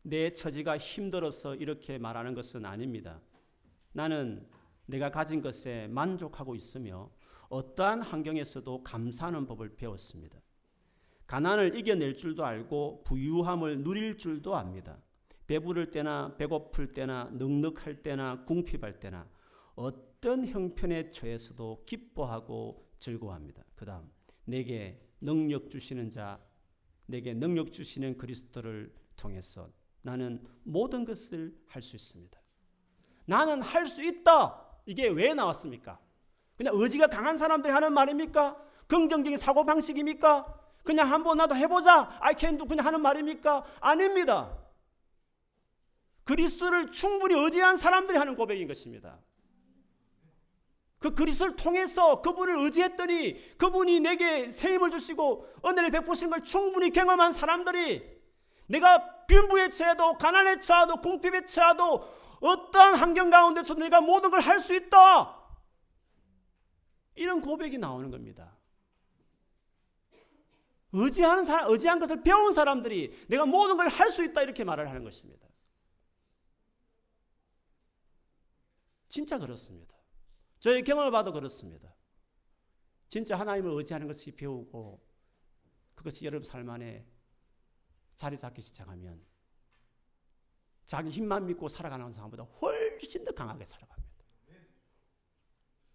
내 0.02 0.34
처지가 0.34 0.80
힘들어서 0.80 1.54
이렇게 1.54 2.00
말하는 2.00 2.34
것은 2.34 2.65
아닙니다. 2.65 3.22
나는 3.92 4.50
내가 4.89 5.12
가진 5.12 5.41
것에 5.41 5.88
만족하고 5.88 6.56
있으며 6.56 7.12
어떠한 7.49 8.02
환경에서도 8.02 8.84
감사하는 8.84 9.45
법을 9.45 9.75
배웠습니다. 9.75 10.41
가난을 11.28 11.78
이겨낼 11.78 12.15
줄도 12.15 12.43
알고 12.43 13.04
부유함을 13.04 13.84
누릴 13.84 14.17
줄도 14.17 14.56
압니다. 14.56 14.97
배부를 15.45 15.91
때나 15.91 16.36
배고플 16.38 16.93
때나 16.93 17.30
넉넉할 17.34 18.02
때나 18.02 18.45
궁핍할 18.45 18.99
때나 18.99 19.28
어떤 19.75 20.45
형편에 20.45 21.12
처해서도 21.12 21.84
기뻐하고 21.86 22.88
즐거워합니다. 22.99 23.63
그다음 23.75 24.12
내게 24.45 24.99
능력 25.21 25.69
주시는 25.69 26.10
자 26.10 26.39
내게 27.06 27.34
능력 27.34 27.71
주시는 27.71 28.17
그리스도를 28.17 28.93
통해서 29.15 29.71
나는 30.02 30.43
모든 30.63 31.06
것을 31.06 31.56
할 31.67 31.82
수 31.82 31.95
있습니다. 31.95 32.39
나는 33.25 33.62
할 33.62 33.86
수 33.86 34.04
있다. 34.04 34.69
이게 34.89 35.08
왜 35.08 35.36
나왔습니까? 35.36 35.99
그냥 36.58 36.73
의지가 36.75 37.08
강한 37.08 37.38
사람들이 37.38 37.71
하는 37.71 37.93
말입니까? 37.93 38.58
긍정적인 38.88 39.38
사고 39.38 39.63
방식입니까? 39.63 40.52
그냥 40.84 41.12
한번 41.12 41.38
나도 41.38 41.56
해보자. 41.56 42.17
I 42.19 42.34
can 42.36 42.58
do 42.58 42.65
그냥 42.65 42.88
하는 42.88 42.99
말입니까? 42.99 43.65
아닙니다. 43.82 44.58
그리스도를 46.23 46.89
충분히 46.89 47.36
의지한 47.36 47.78
사람들이 47.78 48.17
하는 48.17 48.36
고백인 48.36 48.67
것입니다. 48.67 49.19
그 50.97 51.13
그리스도를 51.13 51.56
통해서 51.56 52.23
그분을 52.23 52.58
의지했더니 52.58 53.58
그분이 53.60 53.99
내게 53.99 54.49
새 54.49 54.73
힘을 54.73 54.89
주시고 54.89 55.45
은혜를 55.67 55.91
베푸신 55.91 56.32
걸 56.32 56.43
충분히 56.43 56.89
경험한 56.89 57.34
사람들이 57.34 58.19
내가 58.65 59.25
빈부에 59.28 59.69
처해도 59.69 60.17
가난에 60.17 60.60
처해도 60.60 60.95
궁핍에 60.95 61.45
처해도 61.45 62.17
어떠한 62.41 62.95
환경 62.95 63.30
가운데서도 63.30 63.80
내가 63.80 64.02
모든 64.02 64.30
걸 64.32 64.39
할 64.41 64.60
수 64.60 64.73
있다. 64.75 65.38
이런 67.15 67.41
고백이 67.41 67.78
나오는 67.78 68.10
겁니다. 68.12 68.58
의지하는 70.91 71.45
사람, 71.45 71.71
의지한 71.71 71.99
것을 71.99 72.23
배운 72.23 72.54
사람들이 72.54 73.25
내가 73.28 73.45
모든 73.45 73.78
걸 73.78 73.88
할 73.88 74.10
수 74.10 74.23
있다 74.23 74.41
이렇게 74.41 74.63
말을 74.63 74.88
하는 74.89 75.04
것입니다. 75.04 75.47
진짜 79.08 79.38
그렇습니다. 79.38 79.95
저의 80.60 80.84
경험을 80.84 81.12
봐도 81.12 81.32
그렇습니다. 81.32 81.93
진짜 83.08 83.38
하나님을 83.38 83.71
의지하는 83.71 84.08
것이 84.08 84.32
배우고 84.36 85.04
그것이 85.95 86.25
여러분 86.25 86.43
삶 86.47 86.69
안에 86.69 87.06
자리 88.15 88.38
잡기 88.38 88.62
시작하면 88.62 89.25
자기 90.89 91.12
힘만 91.12 91.45
믿고 91.45 91.67
살아가는 91.69 92.12
사람보다 92.12 92.41
훨씬 92.45 93.23
더 93.23 93.32
강하게 93.32 93.63
살아갑니다. 93.63 94.10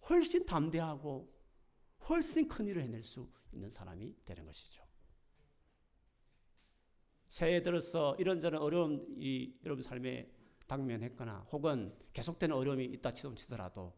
훨씬 0.09 0.45
담대하고 0.45 1.29
훨씬 2.07 2.47
큰 2.47 2.65
일을 2.65 2.81
해낼 2.81 3.03
수 3.03 3.29
있는 3.51 3.69
사람이 3.69 4.15
되는 4.23 4.45
것이죠. 4.45 4.81
새해 7.27 7.61
들어서 7.61 8.15
이런저런 8.19 8.61
어려움이 8.61 9.57
여러분 9.65 9.83
삶에 9.83 10.31
당면했거나 10.65 11.47
혹은 11.51 11.93
계속되는 12.13 12.55
어려움이 12.55 12.85
있다 12.85 13.11
치더라도 13.11 13.93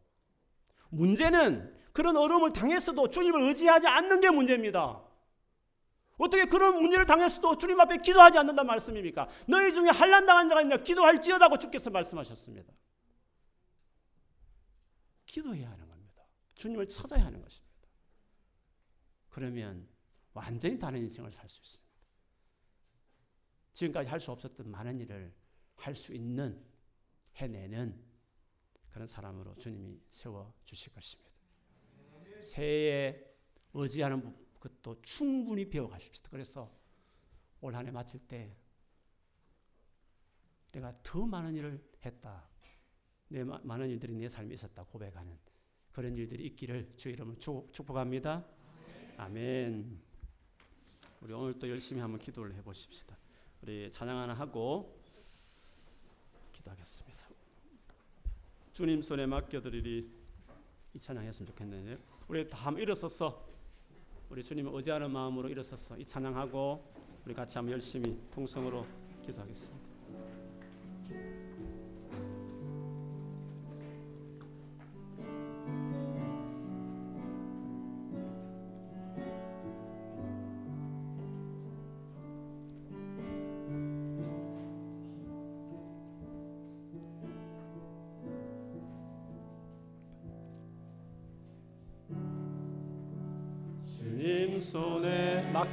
문제는 0.89 1.79
그런 1.93 2.17
어려움을 2.17 2.53
당했어도 2.53 3.11
주님을 3.11 3.41
의지하지 3.41 3.85
않는 3.85 4.19
게 4.19 4.31
문제입니다. 4.31 5.06
어떻게 6.17 6.45
그런 6.45 6.81
문제를 6.81 7.05
당했어도 7.05 7.57
주님 7.57 7.79
앞에 7.79 7.97
기도하지 7.97 8.37
않는다 8.39 8.63
말씀입니까? 8.63 9.29
너희 9.47 9.71
중에 9.71 9.89
한란 9.89 10.25
당한 10.25 10.49
자가 10.49 10.61
있냐? 10.63 10.77
기도할지어다고 10.77 11.59
주께서 11.59 11.89
말씀하셨습니다. 11.91 12.73
기도해야 15.25 15.69
하는 15.69 15.87
겁니다. 15.87 16.23
주님을 16.55 16.87
찾아야 16.87 17.25
하는 17.25 17.41
것입니다. 17.41 17.67
그러면 19.29 19.87
완전히 20.33 20.79
다른 20.79 20.99
인생을 21.01 21.31
살 21.31 21.47
수 21.49 21.61
있습니다. 21.61 21.87
지금까지 23.73 24.09
할 24.09 24.19
수 24.19 24.31
없었던 24.31 24.69
많은 24.69 24.99
일을 25.01 25.31
할 25.75 25.93
수 25.95 26.13
있는 26.13 26.65
해내는 27.35 28.03
그런 28.89 29.07
사람으로 29.07 29.53
주님이 29.57 30.01
세워 30.09 30.51
주실 30.63 30.91
것입니다. 30.93 31.29
새해에 32.41 33.23
의지하는 33.73 34.35
것도 34.59 35.01
충분히 35.01 35.69
배워 35.69 35.87
가십시다. 35.87 36.29
그래서 36.31 36.71
올 37.61 37.73
한 37.75 37.85
해 37.87 37.91
마칠 37.91 38.19
때 38.27 38.55
내가 40.71 40.93
더 41.01 41.25
많은 41.25 41.55
일을 41.55 41.83
했다. 42.05 42.47
내 43.29 43.43
많은 43.43 43.89
일들이 43.89 44.13
내 44.13 44.29
삶에 44.29 44.53
있었다 44.53 44.83
고백하는 44.83 45.37
그런 45.91 46.15
일들이 46.15 46.45
있기를 46.47 46.93
주 46.95 47.09
이름으로 47.09 47.37
축복합니다. 47.71 48.45
아멘. 49.17 49.99
우리 51.21 51.33
오늘 51.33 51.57
또 51.57 51.67
열심히 51.67 51.99
한번 52.01 52.19
기도를 52.19 52.53
해보십시다. 52.55 53.17
우리 53.61 53.89
찬양 53.91 54.17
하나 54.17 54.33
하고 54.33 55.01
기도하겠습니다. 56.53 57.27
주님 58.71 59.01
손에 59.01 59.25
맡겨드리리 59.25 60.11
이 60.93 60.99
찬양했으면 60.99 61.47
좋겠는데 61.47 61.97
우리 62.27 62.47
다 62.47 62.69
일어서서 62.71 63.46
우리 64.29 64.43
주님을 64.43 64.71
의지하는 64.73 65.09
마음으로 65.11 65.47
일어서서 65.49 65.97
이 65.97 66.05
찬양하고 66.05 66.83
우리 67.25 67.33
같이 67.33 67.57
한번 67.57 67.73
열심히 67.73 68.17
통성으로 68.31 68.85
기도하겠습니다. 69.25 69.96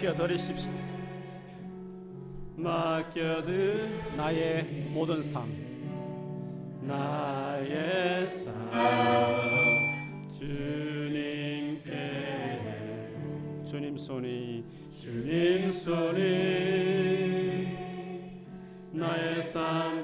맡겨드리십시오. 0.04 0.72
맡겨드 2.56 3.88
나의 4.16 4.64
모든 4.90 5.22
삶, 5.22 5.48
나의 6.82 8.30
삶 8.30 8.52
주님께 10.30 11.90
주님 13.64 13.96
손이 13.96 14.64
주님 15.00 15.72
손이 15.72 16.24
나의 18.92 19.42
삶 19.42 20.03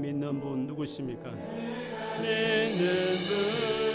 믿는 0.00 0.40
분 0.40 0.66
누구십니까? 0.66 1.30
믿는 2.20 3.16
분 3.26 3.87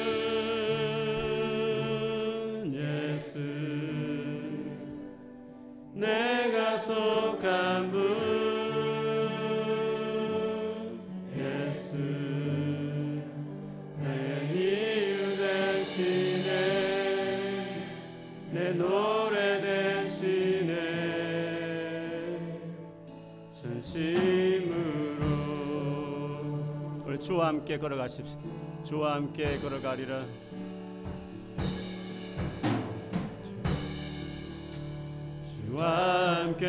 함께 27.54 27.78
걸어가십시다 27.78 28.42
주와 28.84 29.16
함께 29.16 29.46
걸어가리라. 29.60 30.26
주와 35.68 36.38
함께 36.42 36.66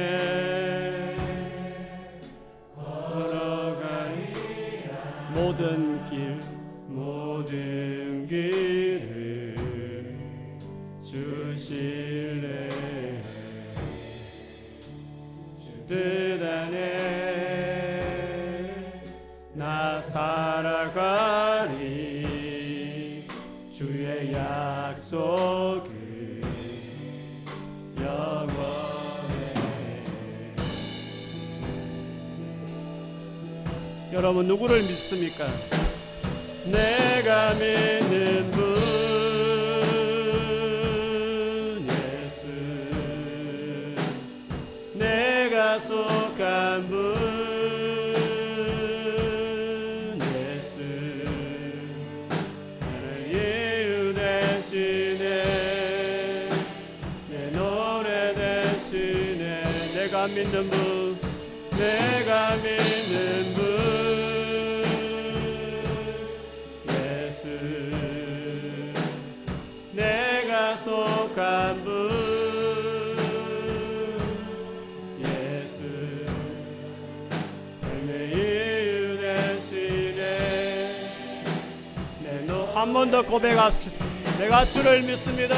한 82.84 82.92
번 82.92 83.10
더 83.10 83.22
고백합시다. 83.22 84.04
내가 84.38 84.66
주를 84.66 85.00
믿습니다. 85.00 85.54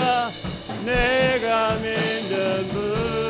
내가 0.84 1.74
믿는 1.74 2.68
분 2.68 3.25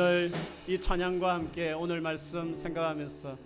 오늘 0.00 0.32
이 0.66 0.80
찬양과 0.80 1.34
함께 1.34 1.72
오늘 1.72 2.00
말씀 2.00 2.54
생각하면서 2.54 3.36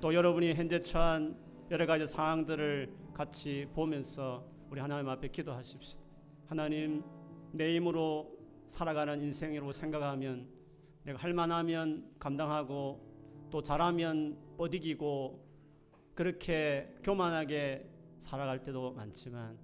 또 0.00 0.14
여러분이 0.14 0.54
현재 0.54 0.80
처한 0.80 1.36
여러 1.70 1.84
가지 1.84 2.06
상황들을 2.06 2.90
같이 3.12 3.68
보면서 3.74 4.42
우리 4.70 4.80
하나님 4.80 5.10
앞에 5.10 5.28
기도하십시다. 5.28 6.02
하나님 6.46 7.02
내 7.52 7.76
힘으로 7.76 8.34
살아가는 8.68 9.20
인생으로 9.20 9.70
생각하면 9.72 10.48
내가 11.02 11.18
할 11.18 11.34
만하면 11.34 12.10
감당하고 12.18 13.46
또 13.50 13.60
잘하면 13.60 14.38
뻗이기고 14.56 15.44
그렇게 16.14 16.88
교만하게 17.04 17.86
살아갈 18.18 18.62
때도 18.64 18.92
많지만 18.92 19.58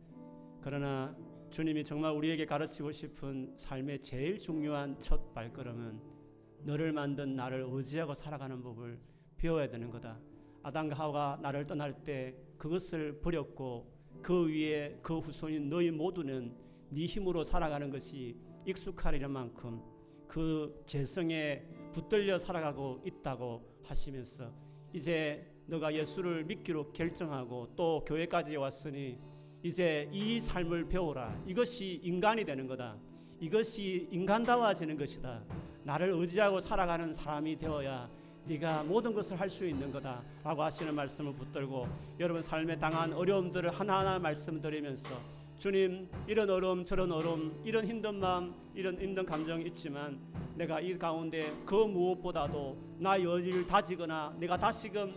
그러나 0.61 1.17
주님이 1.49 1.85
정말 1.85 2.13
우리에게 2.13 2.45
가르치고 2.45 2.93
싶은 2.93 3.55
삶의 3.57 4.03
제일 4.03 4.39
중요한 4.39 4.95
첫 5.01 5.33
발걸음은 5.33 6.18
너를 6.63 6.93
만든 6.93 7.35
나를 7.35 7.67
의지하고 7.69 8.15
살아가는 8.15 8.63
법을 8.63 8.99
배워야 9.37 9.69
되는 9.69 9.91
거다. 9.91 10.19
아담과 10.63 10.97
하와가 10.97 11.39
나를 11.41 11.67
떠날 11.67 12.03
때 12.03 12.35
그것을 12.57 13.21
버렸고 13.21 13.91
그 14.23 14.49
위에 14.49 14.99
그 15.03 15.19
후손인 15.19 15.69
너희 15.69 15.91
모두는 15.91 16.55
네 16.91 17.07
힘으로 17.07 17.45
살아가는 17.45 17.91
것이 17.91 18.37
익숙하리는 18.67 19.31
만큼 19.31 19.81
그 20.27 20.83
재성에 20.87 21.63
붙들려 21.93 22.39
살아가고 22.39 23.03
있다고 23.05 23.63
하시면서 23.85 24.53
이제 24.93 25.47
너가 25.67 25.95
예수를 25.95 26.45
믿기로 26.45 26.93
결정하고 26.93 27.75
또 27.77 28.05
교회까지 28.07 28.57
왔으니 28.57 29.19
이제 29.63 30.09
이 30.13 30.41
삶을 30.41 30.89
배워라. 30.89 31.39
이것이 31.47 32.01
인간이 32.03 32.45
되는 32.45 32.67
거다. 32.67 32.97
이것이 33.41 34.09
인간다워지는 34.11 34.97
것이다. 34.97 35.43
나를 35.89 36.11
의지하고 36.11 36.61
살아가는 36.61 37.15
사람이 37.15 37.57
되어야 37.57 38.07
네가 38.45 38.83
모든 38.83 39.15
것을 39.15 39.41
할 39.41 39.49
수 39.49 39.67
있는 39.67 39.91
거다라고 39.91 40.63
하시는 40.63 40.95
말씀을 40.95 41.33
붙들고 41.33 41.89
여러분 42.21 42.43
삶에 42.43 42.79
당한 42.79 43.15
어려움들을 43.15 43.71
하나하나 43.71 44.19
말씀드리면서 44.19 45.19
주님 45.59 46.07
이런 46.27 46.51
어려움 46.51 46.85
저런 46.85 47.11
어려움 47.11 47.59
이런 47.65 47.87
힘든 47.87 48.17
마음 48.17 48.55
이런 48.75 49.01
힘든 49.01 49.25
감정이 49.25 49.65
있지만 49.69 50.19
내가 50.57 50.79
이 50.79 50.97
가운데 50.99 51.51
그 51.65 51.75
무엇보다도 51.75 52.77
나의 52.99 53.25
의지를 53.25 53.67
다지거나 53.67 54.35
내가 54.39 54.59
다시금 54.59 55.11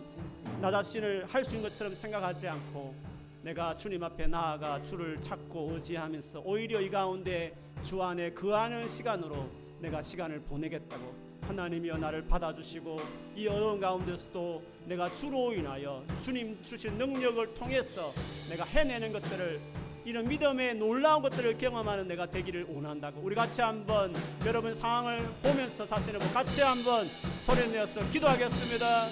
나 0.62 0.70
자신을 0.70 1.26
할 1.26 1.44
수 1.44 1.54
있는 1.54 1.68
것처럼 1.68 1.94
생각하지 1.94 2.48
않고 2.48 2.94
내가 3.42 3.76
주님 3.76 4.02
앞에 4.02 4.26
나아가 4.26 4.80
주를 4.82 5.20
찾고 5.20 5.72
의지하면서 5.72 6.40
오히려 6.46 6.80
이 6.80 6.88
가운데 6.88 7.54
주 7.82 8.02
안에 8.02 8.30
그하는 8.30 8.88
시간으로 8.88 9.60
내가 9.82 10.00
시간을 10.00 10.40
보내겠다고 10.42 11.32
하나님이여 11.42 11.98
나를 11.98 12.24
받아주시고 12.28 12.96
이 13.36 13.48
어려운 13.48 13.80
가운데서도 13.80 14.62
내가 14.86 15.10
주로 15.10 15.52
인하여 15.52 16.04
주님 16.24 16.56
주신 16.62 16.96
능력을 16.96 17.54
통해서 17.54 18.14
내가 18.48 18.64
해내는 18.64 19.12
것들을 19.12 19.60
이런 20.04 20.26
믿음의 20.28 20.76
놀라운 20.76 21.22
것들을 21.22 21.58
경험하는 21.58 22.08
내가 22.08 22.28
되기를 22.28 22.66
원한다고. 22.68 23.20
우리 23.20 23.36
같이 23.36 23.60
한번 23.60 24.14
여러분 24.44 24.74
상황을 24.74 25.24
보면서 25.42 25.84
자신을 25.84 26.18
보고 26.18 26.32
같이 26.32 26.60
한번 26.60 27.06
소리 27.44 27.68
내어서 27.68 28.00
기도하겠습니다. 28.10 29.06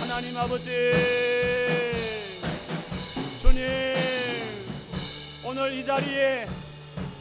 하나님 0.00 0.36
아버지 0.36 0.70
주님 3.40 3.62
오늘 5.46 5.72
이 5.72 5.84
자리에 5.84 6.46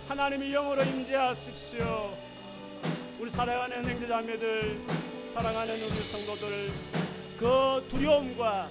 하나님이 0.07 0.51
영으로 0.51 0.83
임재하십시오 0.83 2.28
사랑하는 3.29 3.85
형제자매들 3.85 4.79
사랑하는 5.33 5.75
우리 5.75 5.89
성도들 5.89 6.71
그 7.37 7.85
두려움과 7.87 8.69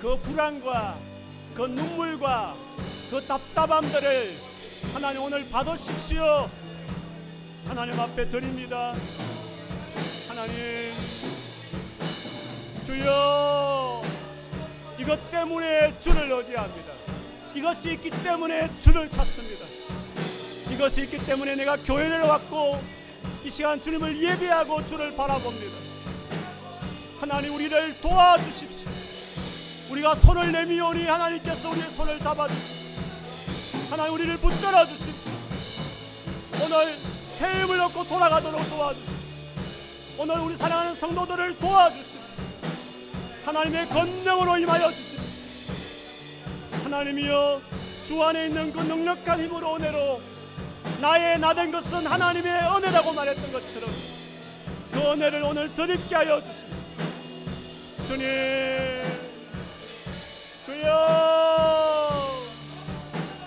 그 0.00 0.18
불안과 0.18 0.98
그 1.54 1.62
눈물과 1.62 2.56
그 3.10 3.24
답답함들을 3.24 4.32
하나님 4.92 5.22
오늘 5.22 5.48
받으십시오. 5.48 6.50
하나님 7.66 7.98
앞에 8.00 8.28
드립니다. 8.28 8.94
하나님 10.28 10.52
주여 12.84 14.02
이것 14.98 15.30
때문에 15.30 15.98
주를 16.00 16.30
의지합니다. 16.30 16.92
이것이 17.54 17.92
있기 17.92 18.10
때문에 18.10 18.68
주를 18.80 19.08
찾습니다. 19.08 19.64
이것이 20.70 21.02
있기 21.02 21.24
때문에 21.24 21.54
내가 21.54 21.76
교회를 21.76 22.22
왔고 22.22 23.01
이 23.44 23.50
시간 23.50 23.80
주님을 23.80 24.22
예배하고 24.22 24.86
주를 24.86 25.16
바라봅니다. 25.16 25.76
하나님 27.20 27.54
우리를 27.54 28.00
도와주십시오. 28.00 28.88
우리가 29.90 30.14
손을 30.14 30.52
내미오니 30.52 31.04
하나님께서 31.04 31.70
우리의 31.70 31.90
손을 31.90 32.20
잡아주십시오. 32.20 32.92
하나님 33.90 34.14
우리를 34.14 34.36
붙들어 34.38 34.86
주십시오. 34.86 35.32
오늘 36.64 36.94
새 37.36 37.62
힘을 37.62 37.80
얻고 37.80 38.04
돌아가도록 38.04 38.68
도와주십시오. 38.68 39.16
오늘 40.18 40.38
우리 40.38 40.56
사랑하는 40.56 40.94
성도들을 40.94 41.58
도와주십시오. 41.58 42.20
하나님의 43.44 43.88
권능으로 43.88 44.56
임하여 44.58 44.90
주십시오. 44.92 45.20
하나님이여 46.84 47.60
주 48.04 48.22
안에 48.22 48.46
있는 48.46 48.72
그 48.72 48.80
능력한 48.80 49.42
힘으로 49.42 49.76
은혜로 49.76 50.31
나의 51.02 51.36
나된 51.40 51.72
것은 51.72 52.06
하나님의 52.06 52.52
은혜라고 52.52 53.12
말했던 53.12 53.52
것처럼 53.52 53.90
그 54.92 55.00
은혜를 55.00 55.42
오늘 55.42 55.74
드립게 55.74 56.14
하여 56.14 56.40
주십시오. 56.40 58.06
주님 58.06 58.24
주여 60.64 62.28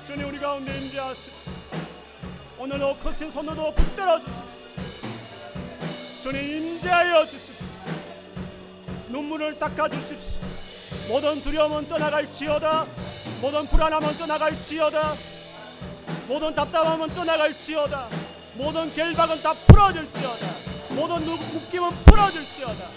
주님 0.06 0.28
우리 0.28 0.38
가운데 0.38 0.78
임재하십시오. 0.80 1.54
오늘도 2.58 2.98
크신 2.98 3.32
손으로 3.32 3.74
붙들어 3.74 4.20
주십시오. 4.20 4.44
주님 6.24 6.58
임재하여 6.58 7.26
주십시오. 7.26 7.66
눈물을 9.08 9.58
닦아 9.58 9.88
주십시오. 9.88 10.42
모든 11.08 11.42
두려움은 11.42 11.88
떠나갈지어다. 11.88 12.86
모든 13.40 13.66
불안함은 13.66 14.18
떠나갈지어다 14.18 15.35
모든 16.28 16.56
답답함은 16.56 17.14
떠나갈지어다. 17.14 18.10
모든 18.56 18.94
결박은 18.94 19.42
다 19.42 19.54
풀어질지어다. 19.54 20.48
모든 20.90 21.26
묶임은 21.26 22.04
풀어질지어다. 22.06 22.88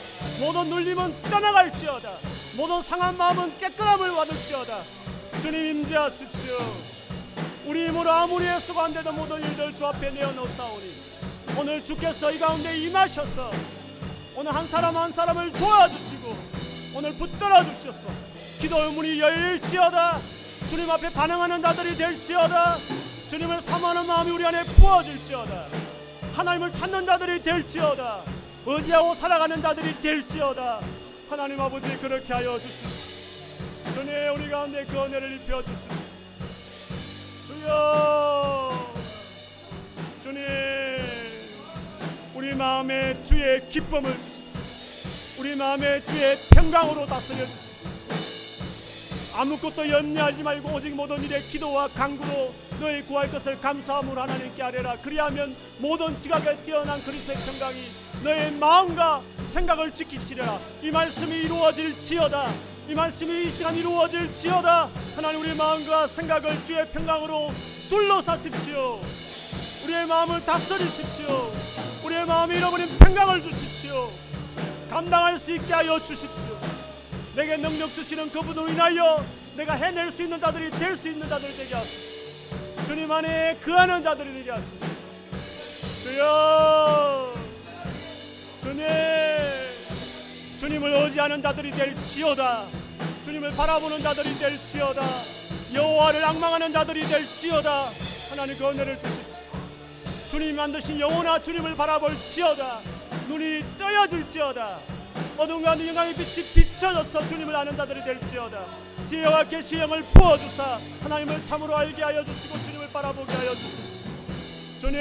모든 0.41 0.68
눌림은 0.70 1.22
떠나갈지어다. 1.22 2.11
모든 2.57 2.83
상한 2.83 3.16
마음은 3.16 3.59
깨끗함을 3.59 4.14
받을지어다. 4.14 4.79
주님 5.43 5.66
임재하십시오. 5.66 6.57
우리 7.66 7.89
힘으로 7.89 8.11
아무리 8.11 8.47
애쓰고 8.47 8.81
안 8.81 8.95
되던 8.95 9.14
모든 9.14 9.43
일들 9.43 9.76
주 9.76 9.87
앞에 9.87 10.11
내어놓사오니 10.11 10.95
오늘 11.59 11.85
주께서 11.85 12.31
이 12.31 12.39
가운데 12.39 12.76
임하셔서 12.79 13.51
오늘 14.37 14.55
한 14.55 14.66
사람 14.66 14.97
한 14.97 15.12
사람을 15.12 15.53
도와주시고 15.53 16.39
오늘 16.95 17.12
붙들어 17.14 17.62
주셔서 17.64 18.09
기도의 18.61 18.93
문이 18.93 19.20
열릴지어다. 19.20 20.20
주님 20.70 20.91
앞에 20.91 21.11
반응하는 21.11 21.61
자들이 21.62 21.97
될지어다 21.97 22.79
주님을 23.31 23.61
사모하는 23.61 24.07
마음이 24.07 24.31
우리 24.31 24.45
안에 24.47 24.62
부어질지어다. 24.64 25.66
하나님을 26.35 26.72
찾는 26.72 27.05
자들이 27.05 27.43
될지어다. 27.43 28.22
의지하고 28.64 29.14
살아가는 29.16 29.61
자들이 29.61 30.01
될지어다. 30.01 30.81
하나님 31.29 31.61
아버지 31.61 31.95
그렇게 31.99 32.33
하여 32.33 32.59
주시옵소서 32.59 33.18
주님 33.95 34.35
우리 34.35 34.49
가운데 34.49 34.85
그 34.87 34.97
은혜를 34.97 35.35
입혀 35.35 35.62
주시옵소서 35.62 36.09
주여! 37.47 38.95
주님 40.22 40.43
우리 42.35 42.55
마음에 42.55 43.22
주의 43.24 43.68
기쁨을 43.68 44.11
주십시오. 44.11 44.61
우리 45.39 45.55
마음에 45.55 46.03
주의 46.07 46.37
평강으로 46.51 47.05
다스려 47.07 47.45
주십시오 47.45 47.67
아무것도 49.39 49.89
염려하지 49.89 50.43
말고 50.43 50.68
오직 50.74 50.97
모든 50.97 51.22
일에 51.22 51.41
기도와 51.43 51.86
간구로 51.86 52.53
너희 52.80 53.03
구할 53.03 53.30
것을 53.30 53.61
감사함으로 53.61 54.20
하나님께 54.20 54.61
아뢰라. 54.61 54.97
그리하면 55.01 55.55
모든 55.78 56.18
지각에 56.18 56.57
뛰어난 56.64 57.01
그리스의 57.05 57.36
평강이 57.39 57.84
너의 58.24 58.51
마음과 58.51 59.22
생각을 59.53 59.93
지키시리라. 59.93 60.59
이 60.82 60.91
말씀이 60.91 61.36
이루어질지어다. 61.36 62.51
이 62.89 62.95
말씀이 62.97 63.45
이 63.45 63.51
시간 63.51 63.76
이루어질지어다. 63.76 64.91
하나님 65.14 65.41
우리 65.41 65.55
마음과 65.55 66.09
생각을 66.09 66.64
주의 66.64 66.84
평강으로 66.91 67.53
둘러싸십시오. 67.89 69.01
우리의 69.84 70.07
마음을 70.09 70.45
다스리십시오. 70.45 71.53
우리의 72.05 72.26
마음이 72.26 72.57
잃어버린 72.57 72.89
평강을 72.99 73.43
주십시오. 73.43 74.11
감당할 74.91 75.39
수 75.39 75.55
있게 75.55 75.72
하여 75.72 76.03
주십시오 76.03 76.59
내게 77.39 77.57
능력 77.57 77.95
주시는 77.95 78.32
그분으로 78.32 78.68
인하여 78.68 79.24
내가 79.55 79.74
해낼 79.74 80.11
수 80.11 80.24
있는 80.24 80.41
자들이 80.41 80.72
될 80.72 80.97
수 80.97 81.09
있는 81.09 81.28
자들 81.28 81.57
되게 81.57 81.72
하소서. 81.72 82.84
주님 82.84 83.09
안에 83.12 83.57
그하는 83.61 84.03
자들이 84.03 84.32
되게 84.32 84.51
하소서. 84.51 84.74
주여! 86.03 87.32
주님! 88.61 88.84
주님을 90.59 90.93
의지하는 90.93 91.41
자들이 91.41 91.70
될지어다. 91.70 92.66
주님을 93.24 93.53
바라보는 93.53 94.03
자들이 94.03 94.36
될지어다. 94.36 95.01
여호와를 95.74 96.24
악망하는 96.24 96.72
자들이 96.72 97.07
될지어다. 97.07 97.89
하나님 98.30 98.59
그 98.59 98.68
은혜를 98.68 98.99
주십시오. 98.99 99.24
주님 100.32 100.57
만드신 100.57 100.99
영혼아 100.99 101.41
주님을 101.41 101.76
바라볼지어다. 101.76 102.80
눈이 103.28 103.62
떠여들지어다 103.78 104.97
어둠 105.39 105.62
가운데 105.62 105.86
영광의 105.86 106.14
빛이 106.14 106.45
비춰져서 106.53 107.28
주님을 107.28 107.55
아는 107.55 107.76
자들이 107.76 108.03
될지어다. 108.03 108.66
지혜와 109.05 109.45
계시의 109.45 109.82
영을 109.82 110.03
부어주사 110.03 110.80
하나님을 111.05 111.45
참으로 111.45 111.76
알게 111.76 112.03
하여 112.03 112.24
주시고 112.24 112.61
주님을 112.64 112.89
바라보게 112.93 113.32
하여 113.32 113.55
주십시오. 113.55 114.11
주님 114.80 114.99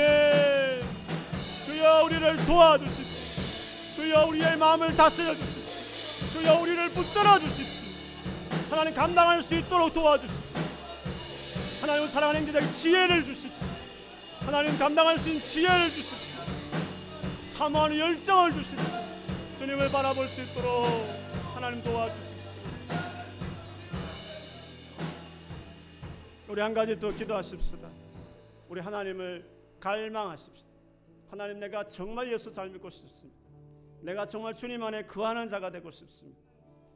주여 1.66 2.04
우리를 2.04 2.46
도와주십시오. 2.46 3.44
주여 3.96 4.26
우리의 4.28 4.58
마음을 4.58 4.96
다스려 4.96 5.34
주십시오. 5.34 6.30
주여 6.34 6.60
우리를 6.60 6.90
붙들어 6.90 7.40
주십시오. 7.40 7.88
하나님 8.70 8.94
감당할 8.94 9.42
수 9.42 9.56
있도록 9.56 9.92
도와주십시오. 9.92 10.62
하나님 11.82 12.08
사랑하는 12.08 12.46
자들 12.46 12.72
지혜를 12.72 13.26
주십시오. 13.26 13.68
하나님 14.42 14.78
감당할 14.78 15.18
수 15.18 15.30
있는 15.30 15.42
지혜를 15.42 15.90
주십시오. 15.90 16.18
사모하는 17.54 17.98
열정을 17.98 18.54
주십시오 18.54 19.17
주님을 19.58 19.90
바라볼 19.90 20.28
수 20.28 20.44
있도록 20.44 20.86
하나님 21.56 21.82
도와주십시오. 21.84 22.52
우리 26.48 26.62
한 26.62 26.76
가지 26.76 27.00
더 27.00 27.12
기도하십시다. 27.12 27.90
우리 28.70 28.80
하나님을 28.82 29.50
갈망하십시다. 29.80 30.70
하나님 31.32 31.60
내가 31.60 31.88
정말 31.88 32.32
예수 32.32 32.52
잘 32.52 32.70
믿고 32.70 32.88
싶습니다. 32.92 33.36
내가 34.02 34.28
정말 34.28 34.54
주님 34.54 34.84
안에 34.84 35.08
거하는 35.08 35.50
자가 35.50 35.72
되고 35.72 35.90
싶습니다. 35.90 36.40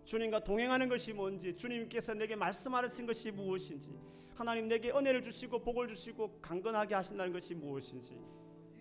주님과 0.04 0.44
동행하는 0.44 0.88
것이 0.88 1.14
뭔지 1.14 1.56
주님께서 1.56 2.14
내게 2.14 2.36
말씀하신 2.36 3.08
것이 3.08 3.32
무엇인지 3.32 3.90
하나님 4.36 4.68
내게 4.68 4.92
은혜를 4.92 5.24
주시고 5.24 5.64
복을 5.64 5.88
주시고 5.88 6.40
강건하게 6.42 6.94
하신다는 6.94 7.34
것이 7.34 7.56
무엇인지 7.56 8.20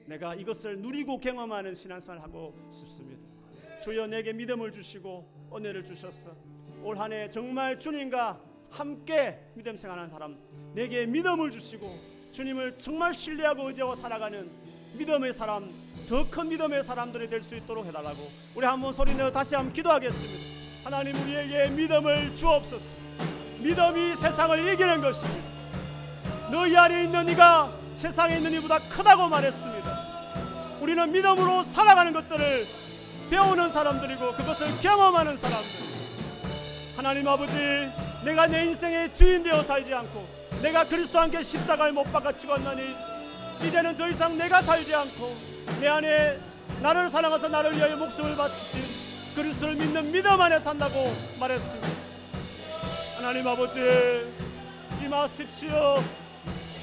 내가 0.04 0.34
이것을 0.34 0.80
누리고 0.80 1.18
경험하는 1.18 1.74
신앙생활을 1.74 2.22
하고 2.22 2.54
싶습니다. 2.70 3.39
주여 3.82 4.06
내게 4.06 4.32
믿음을 4.32 4.70
주시고 4.72 5.50
은혜를 5.54 5.84
주셨어. 5.84 6.30
올 6.82 6.96
한 6.98 7.12
해 7.12 7.28
정말 7.28 7.78
주님과 7.78 8.38
함께 8.70 9.38
믿음 9.54 9.76
생활하는 9.76 10.08
사람 10.08 10.36
내게 10.74 11.04
믿음을 11.06 11.50
주시고 11.50 11.98
주님을 12.32 12.78
정말 12.78 13.12
신뢰하고 13.12 13.68
의지하고 13.68 13.94
살아가는 13.94 14.50
믿음의 14.94 15.32
사람 15.34 15.68
더 16.08 16.28
큰 16.30 16.48
믿음의 16.48 16.82
사람들이 16.84 17.28
될 17.28 17.42
수 17.42 17.54
있도록 17.56 17.86
해달라고 17.86 18.30
우리 18.54 18.64
한번 18.66 18.92
소리 18.92 19.14
내어 19.14 19.30
다시 19.30 19.54
한번 19.54 19.72
기도하겠습니다. 19.72 20.84
하나님 20.84 21.14
우리에게 21.22 21.68
믿음을 21.70 22.34
주옵소서. 22.34 23.00
믿음이 23.60 24.16
세상을 24.16 24.72
이기는 24.72 25.00
것입니다. 25.00 25.50
너희 26.50 26.76
안에 26.76 27.04
있는 27.04 27.28
이가 27.28 27.76
세상에 27.96 28.36
있는 28.38 28.52
이보다 28.54 28.78
크다고 28.88 29.28
말했습니다. 29.28 30.78
우리는 30.80 31.12
믿음으로 31.12 31.62
살아가는 31.64 32.12
것들을 32.12 32.66
배우는 33.30 33.70
사람들이고 33.70 34.34
그것을 34.34 34.80
경험하는 34.80 35.36
사람들. 35.36 35.70
하나님 36.96 37.28
아버지, 37.28 37.54
내가 38.24 38.46
내 38.46 38.64
인생의 38.64 39.14
주인 39.14 39.42
되어 39.42 39.62
살지 39.62 39.94
않고 39.94 40.26
내가 40.60 40.84
그리스도와 40.84 41.24
함께 41.24 41.42
십자가에 41.42 41.90
못 41.92 42.04
박아 42.12 42.36
죽었나니 42.36 42.82
이제는 43.62 43.96
더 43.96 44.08
이상 44.08 44.36
내가 44.36 44.60
살지 44.60 44.94
않고 44.94 45.34
내 45.80 45.88
안에 45.88 46.38
나를 46.82 47.08
사랑하사 47.08 47.48
나를 47.48 47.76
위하여 47.76 47.96
목숨을 47.96 48.36
바치신 48.36 48.82
그리스도를 49.34 49.76
믿는 49.76 50.12
믿음 50.12 50.38
안에 50.40 50.58
산다고 50.58 51.14
말했습니다. 51.38 51.88
하나님 53.16 53.46
아버지 53.46 53.80
임하십시오. 55.02 56.02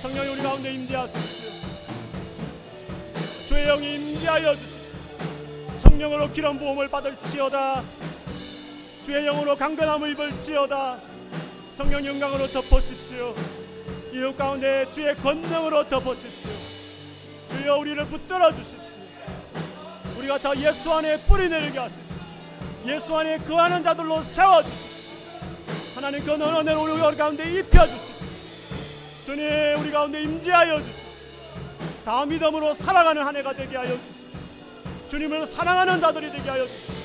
성령이 0.02 0.30
우리 0.30 0.42
가운데 0.42 0.74
임재하십시오. 0.74 1.52
주의 3.48 3.66
영이 3.66 3.96
임재하여 3.96 4.56
주십시오. 4.56 4.77
성령으로 5.78 6.32
기름 6.32 6.60
부음을 6.60 6.88
받을지어다. 6.88 7.84
주의 9.04 9.26
영으로 9.26 9.56
강건함을 9.56 10.12
입을지어다. 10.12 11.00
성령 11.72 12.06
영광으로 12.06 12.48
덮으십시오. 12.48 13.36
이웃 14.14 14.36
가운데 14.36 14.90
주의 14.92 15.16
권능으로 15.16 15.88
덮으십시오. 15.88 16.50
주여 17.50 17.78
우리를 17.78 18.06
붙들어 18.08 18.52
주십시오. 18.54 18.98
우리가 20.18 20.40
다 20.40 20.58
예수 20.58 20.92
안에 20.92 21.18
뿌리 21.22 21.48
내리게 21.48 21.78
하십시오. 21.78 22.04
예수 22.88 23.16
안에 23.16 23.38
거하는 23.40 23.84
자들로 23.84 24.22
세워 24.24 24.64
주십시오. 24.64 25.12
하나님 25.96 26.24
그 26.26 26.32
은혜를 26.32 26.76
우리 26.76 27.16
가운데 27.16 27.60
입혀 27.60 27.86
주십시오. 27.86 28.26
주님 29.26 29.80
우리 29.80 29.92
가운데 29.92 30.22
임재하여 30.24 30.82
주십시오. 30.82 31.08
다 32.04 32.26
믿음으로 32.26 32.74
살아가는 32.74 33.22
한 33.24 33.36
해가 33.36 33.54
되게 33.54 33.78
하여 33.78 33.90
주십시오. 33.90 34.17
주님을 35.10 35.46
사랑하는 35.46 36.00
자들이 36.02 36.32
되게 36.32 36.50
하여 36.50 36.66
주십시오. 36.68 36.96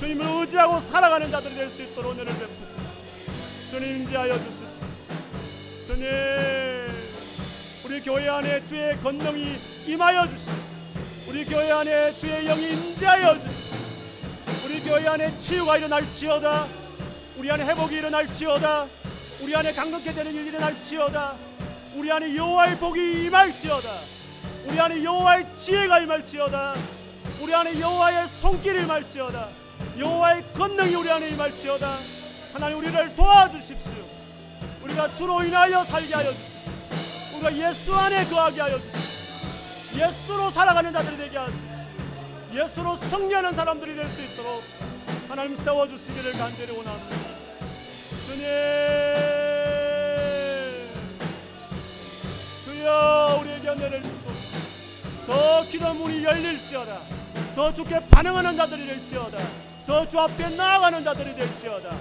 주님을 0.00 0.26
의지하고 0.40 0.80
살아가는 0.80 1.30
자들이 1.30 1.54
될 1.54 1.70
수 1.70 1.82
있도록 1.82 2.12
은혜를 2.12 2.32
베푸십시오. 2.32 2.78
주님 3.70 3.96
임재하여 4.02 4.38
주십시오. 4.38 4.66
주님 5.86 6.06
우리 7.84 8.00
교회 8.00 8.28
안에 8.28 8.64
주의 8.66 8.96
권능이 9.00 9.58
임하여 9.86 10.28
주십시오. 10.28 10.54
우리 11.28 11.44
교회 11.44 11.70
안에 11.70 12.12
주의 12.12 12.44
영이 12.46 12.72
임재하여 12.72 13.34
주십시오. 13.34 13.76
우리 14.64 14.80
교회 14.80 15.06
안에 15.06 15.36
치유가 15.36 15.76
일어날지어다. 15.76 16.66
우리 17.36 17.50
안에 17.50 17.64
회복이 17.66 17.96
일어날지어다. 17.96 18.86
우리 19.42 19.54
안에 19.54 19.72
강건케 19.72 20.12
되는 20.12 20.34
일이 20.34 20.48
일어날지어다. 20.48 21.36
우리 21.94 22.10
안에 22.10 22.34
여호와의 22.34 22.78
복이 22.78 23.24
임할지어다. 23.26 23.90
우리 24.66 24.80
안에 24.80 25.04
여호와의 25.04 25.46
지혜가 25.54 26.00
임할지어다. 26.00 26.74
우리 27.40 27.54
안에 27.54 27.78
여호와의 27.80 28.28
손길이 28.28 28.82
임할지어다. 28.82 29.48
여호와의 29.98 30.44
권능이 30.54 30.94
우리 30.94 31.10
안에 31.10 31.30
임할지어다. 31.30 31.96
하나님 32.52 32.78
우리를 32.78 33.14
도와주십시오. 33.14 33.92
우리가 34.82 35.12
주로 35.14 35.42
인하여 35.42 35.84
살게 35.84 36.14
하여 36.14 36.32
주십시오. 36.32 36.72
우리가 37.34 37.68
예수 37.70 37.94
안에 37.94 38.24
거하게 38.26 38.60
하여 38.62 38.80
주십시오. 38.80 39.06
예수로 40.06 40.50
살아가는 40.50 40.92
자들이 40.92 41.16
되게 41.16 41.36
하십시오. 41.38 41.66
예수로 42.54 42.96
승리하는 42.96 43.54
사람들이 43.54 43.94
될 43.94 44.08
수 44.08 44.22
있도록 44.22 44.62
하나님 45.28 45.56
세워 45.56 45.86
주시기를 45.88 46.32
간절히 46.32 46.70
원합니다. 46.76 47.16
주님, 48.26 48.44
주여 52.64 53.38
우리에게 53.42 53.68
은혜를 53.68 54.02
주소서. 54.02 54.26
더 55.26 55.64
기도 55.64 55.92
문이 55.94 56.24
열릴지어다. 56.24 57.00
더 57.54 57.72
주께 57.72 58.00
반응하는 58.10 58.56
자들이 58.56 58.86
될지어다. 58.86 59.38
더 59.86 60.06
주 60.08 60.18
앞에 60.18 60.48
나아가는 60.50 61.02
자들이 61.04 61.34
될지어다. 61.34 61.96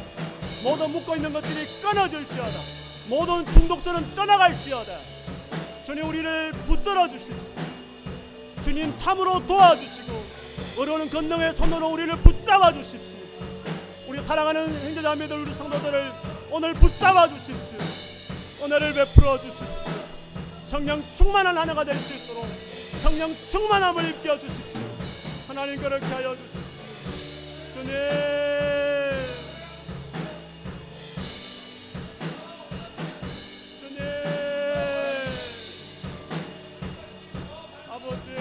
모든 0.63 0.91
묶어 0.91 1.15
있는 1.15 1.31
것들이 1.31 1.65
끊어질지어다. 1.81 2.59
모든 3.07 3.45
중독들은 3.53 4.15
떠나갈지어다. 4.15 4.91
주님 5.85 6.07
우리를 6.09 6.51
붙들어 6.67 7.07
주십시오. 7.07 7.35
주님 8.63 8.95
참으로 8.97 9.45
도와주시고 9.45 10.25
어려운 10.79 11.07
건능의 11.09 11.53
손으로 11.53 11.89
우리를 11.89 12.15
붙잡아 12.17 12.73
주십시오. 12.73 13.19
우리 14.07 14.19
사랑하는 14.21 14.83
형제자매들 14.85 15.37
우리 15.37 15.53
성도들을 15.53 16.11
오늘 16.49 16.73
붙잡아 16.73 17.27
주십시오. 17.29 17.77
은혜를 18.63 18.93
베풀어 18.93 19.37
주십시오. 19.37 19.67
성령 20.65 21.03
충만한 21.15 21.55
한 21.55 21.69
해가 21.69 21.83
될 21.83 21.95
수 21.99 22.13
있도록 22.15 22.47
성령 23.03 23.31
충만함을 23.51 24.09
입혀 24.09 24.39
주십시오. 24.39 24.74
하나님 25.55 25.79
그렇게 25.79 26.05
하여 26.07 26.35
주십시오. 26.35 26.61
주님 27.73 27.89
주님 33.79 34.01
아버지 37.89 38.31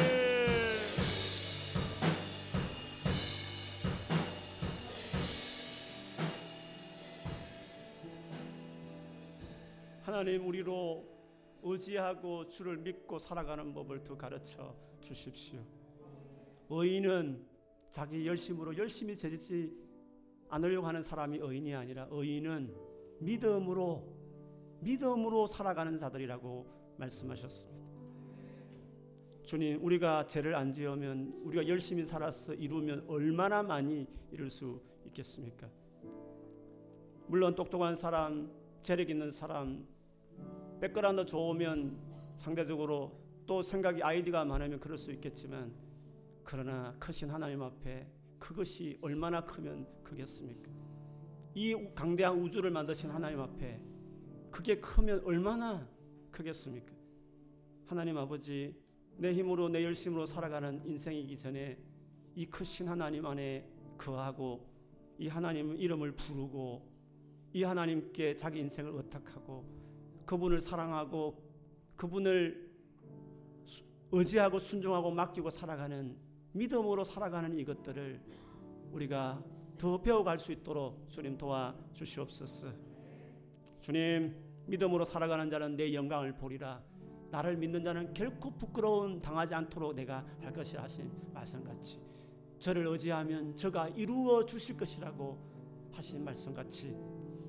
하나님 10.03 10.49
우리로 10.49 11.05
의지하고 11.63 12.49
주를 12.49 12.77
믿고 12.79 13.21
살아가는 13.21 13.73
법을 13.73 14.03
더 14.03 14.17
가르쳐 14.19 14.75
주십시오. 15.01 15.61
의인은 16.69 17.45
자기 17.91 18.27
열심으로 18.27 18.77
열심히 18.77 19.17
재짓지 19.17 19.73
않으려고 20.49 20.87
하는 20.87 21.03
사람이 21.03 21.39
의인이 21.39 21.75
아니라 21.75 22.09
의인은 22.11 22.75
믿음으로 23.21 24.15
믿음으로 24.81 25.47
살아가는 25.47 25.97
자들이라고 25.97 26.67
말씀하셨습니다. 26.99 27.85
주님, 29.45 29.85
우리가 29.85 30.27
죄를 30.27 30.55
안 30.55 30.73
지으면 30.73 31.41
우리가 31.45 31.69
열심히 31.69 32.05
살아서 32.05 32.55
이루면 32.55 33.05
얼마나 33.09 33.63
많이 33.63 34.07
이룰 34.31 34.51
수 34.51 34.81
있겠습니까? 35.07 35.69
물론 37.27 37.55
똑똑한 37.55 37.95
사람, 37.95 38.51
재력 38.83 39.11
있는 39.11 39.31
사람, 39.31 39.87
백그라운드 40.81 41.27
좋으면 41.27 41.97
상대적으로 42.37 43.13
또 43.47 43.63
생각이 43.63 44.03
아이디어가 44.03 44.45
많으면 44.45 44.81
그럴 44.81 44.97
수 44.97 45.13
있겠지만 45.13 45.73
그러나 46.45 46.95
크신 46.99 47.31
하나님 47.31 47.63
앞에 47.63 48.07
그것이 48.39 48.99
얼마나 49.01 49.45
크면 49.45 49.87
크겠습니까? 50.03 50.71
이 51.55 51.75
강대한 51.95 52.39
우주를 52.39 52.71
만드신 52.71 53.11
하나님 53.11 53.41
앞에 53.41 53.81
그게 54.51 54.79
크면 54.79 55.23
얼마나 55.25 55.89
크겠습니까? 56.31 56.93
하나님 57.87 58.19
아버지 58.19 58.77
내 59.17 59.33
힘으로 59.33 59.69
내 59.69 59.83
열심으로 59.85 60.27
살아가는 60.27 60.85
인생이기 60.85 61.37
전에 61.37 61.79
이 62.35 62.47
크신 62.47 62.89
하나님 62.89 63.25
안에 63.25 63.69
거하고 63.97 64.69
이 65.19 65.29
하나님 65.29 65.77
이름을 65.77 66.13
부르고 66.13 66.95
이 67.53 67.63
하나님께 67.63 68.35
자기 68.35 68.59
인생을 68.61 68.93
의탁하고 68.97 69.65
그분을 70.27 70.61
사랑하고 70.61 71.41
그분을 71.97 72.71
의지하고 74.11 74.59
순종하고 74.59 75.11
맡기고 75.11 75.51
살아가는 75.51 76.24
믿음으로 76.55 77.05
살아가는 77.05 77.57
이것들을 77.59 78.21
우리가 78.93 79.43
더 79.77 80.01
배워갈 80.01 80.39
수 80.39 80.53
있도록 80.53 81.09
주님 81.09 81.37
도와 81.37 81.75
주시옵소서. 81.93 82.69
주님 83.81 84.35
믿음으로 84.67 85.05
살아가는 85.05 85.51
자는 85.51 85.77
내 85.77 85.93
영광을 85.93 86.35
보리라. 86.37 86.83
나를 87.31 87.57
믿는 87.57 87.83
자는 87.83 88.15
결코 88.15 88.53
부끄러움 88.53 89.19
당하지 89.19 89.55
않도록 89.55 89.95
내가 89.95 90.25
할 90.41 90.53
것이 90.53 90.77
하신 90.77 91.11
말씀 91.33 91.65
같이 91.65 92.01
저를 92.61 92.87
의지하면 92.87 93.57
저가 93.57 93.89
이루어 93.89 94.47
주실 94.47 94.77
것이라고 94.77 95.37
하신 95.91 96.25
말씀 96.25 96.55
같이 96.55 96.97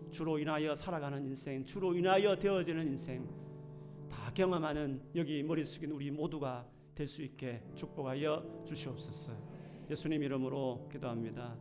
주로 0.09 0.39
인하여 0.39 0.73
살아가는 0.73 1.23
인생, 1.23 1.63
주로 1.63 1.93
인하여 1.93 2.35
되어지는 2.35 2.87
인생 2.87 3.29
다 4.09 4.31
경험하는 4.33 5.01
여기 5.15 5.43
머리 5.43 5.63
숙인 5.63 5.91
우리 5.91 6.09
모두가 6.09 6.65
될 6.95 7.07
수 7.07 7.21
있게 7.21 7.61
축복하여 7.75 8.63
주시옵소서. 8.65 9.33
예수님 9.89 10.23
이름으로 10.23 10.87
기도합니다. 10.91 11.55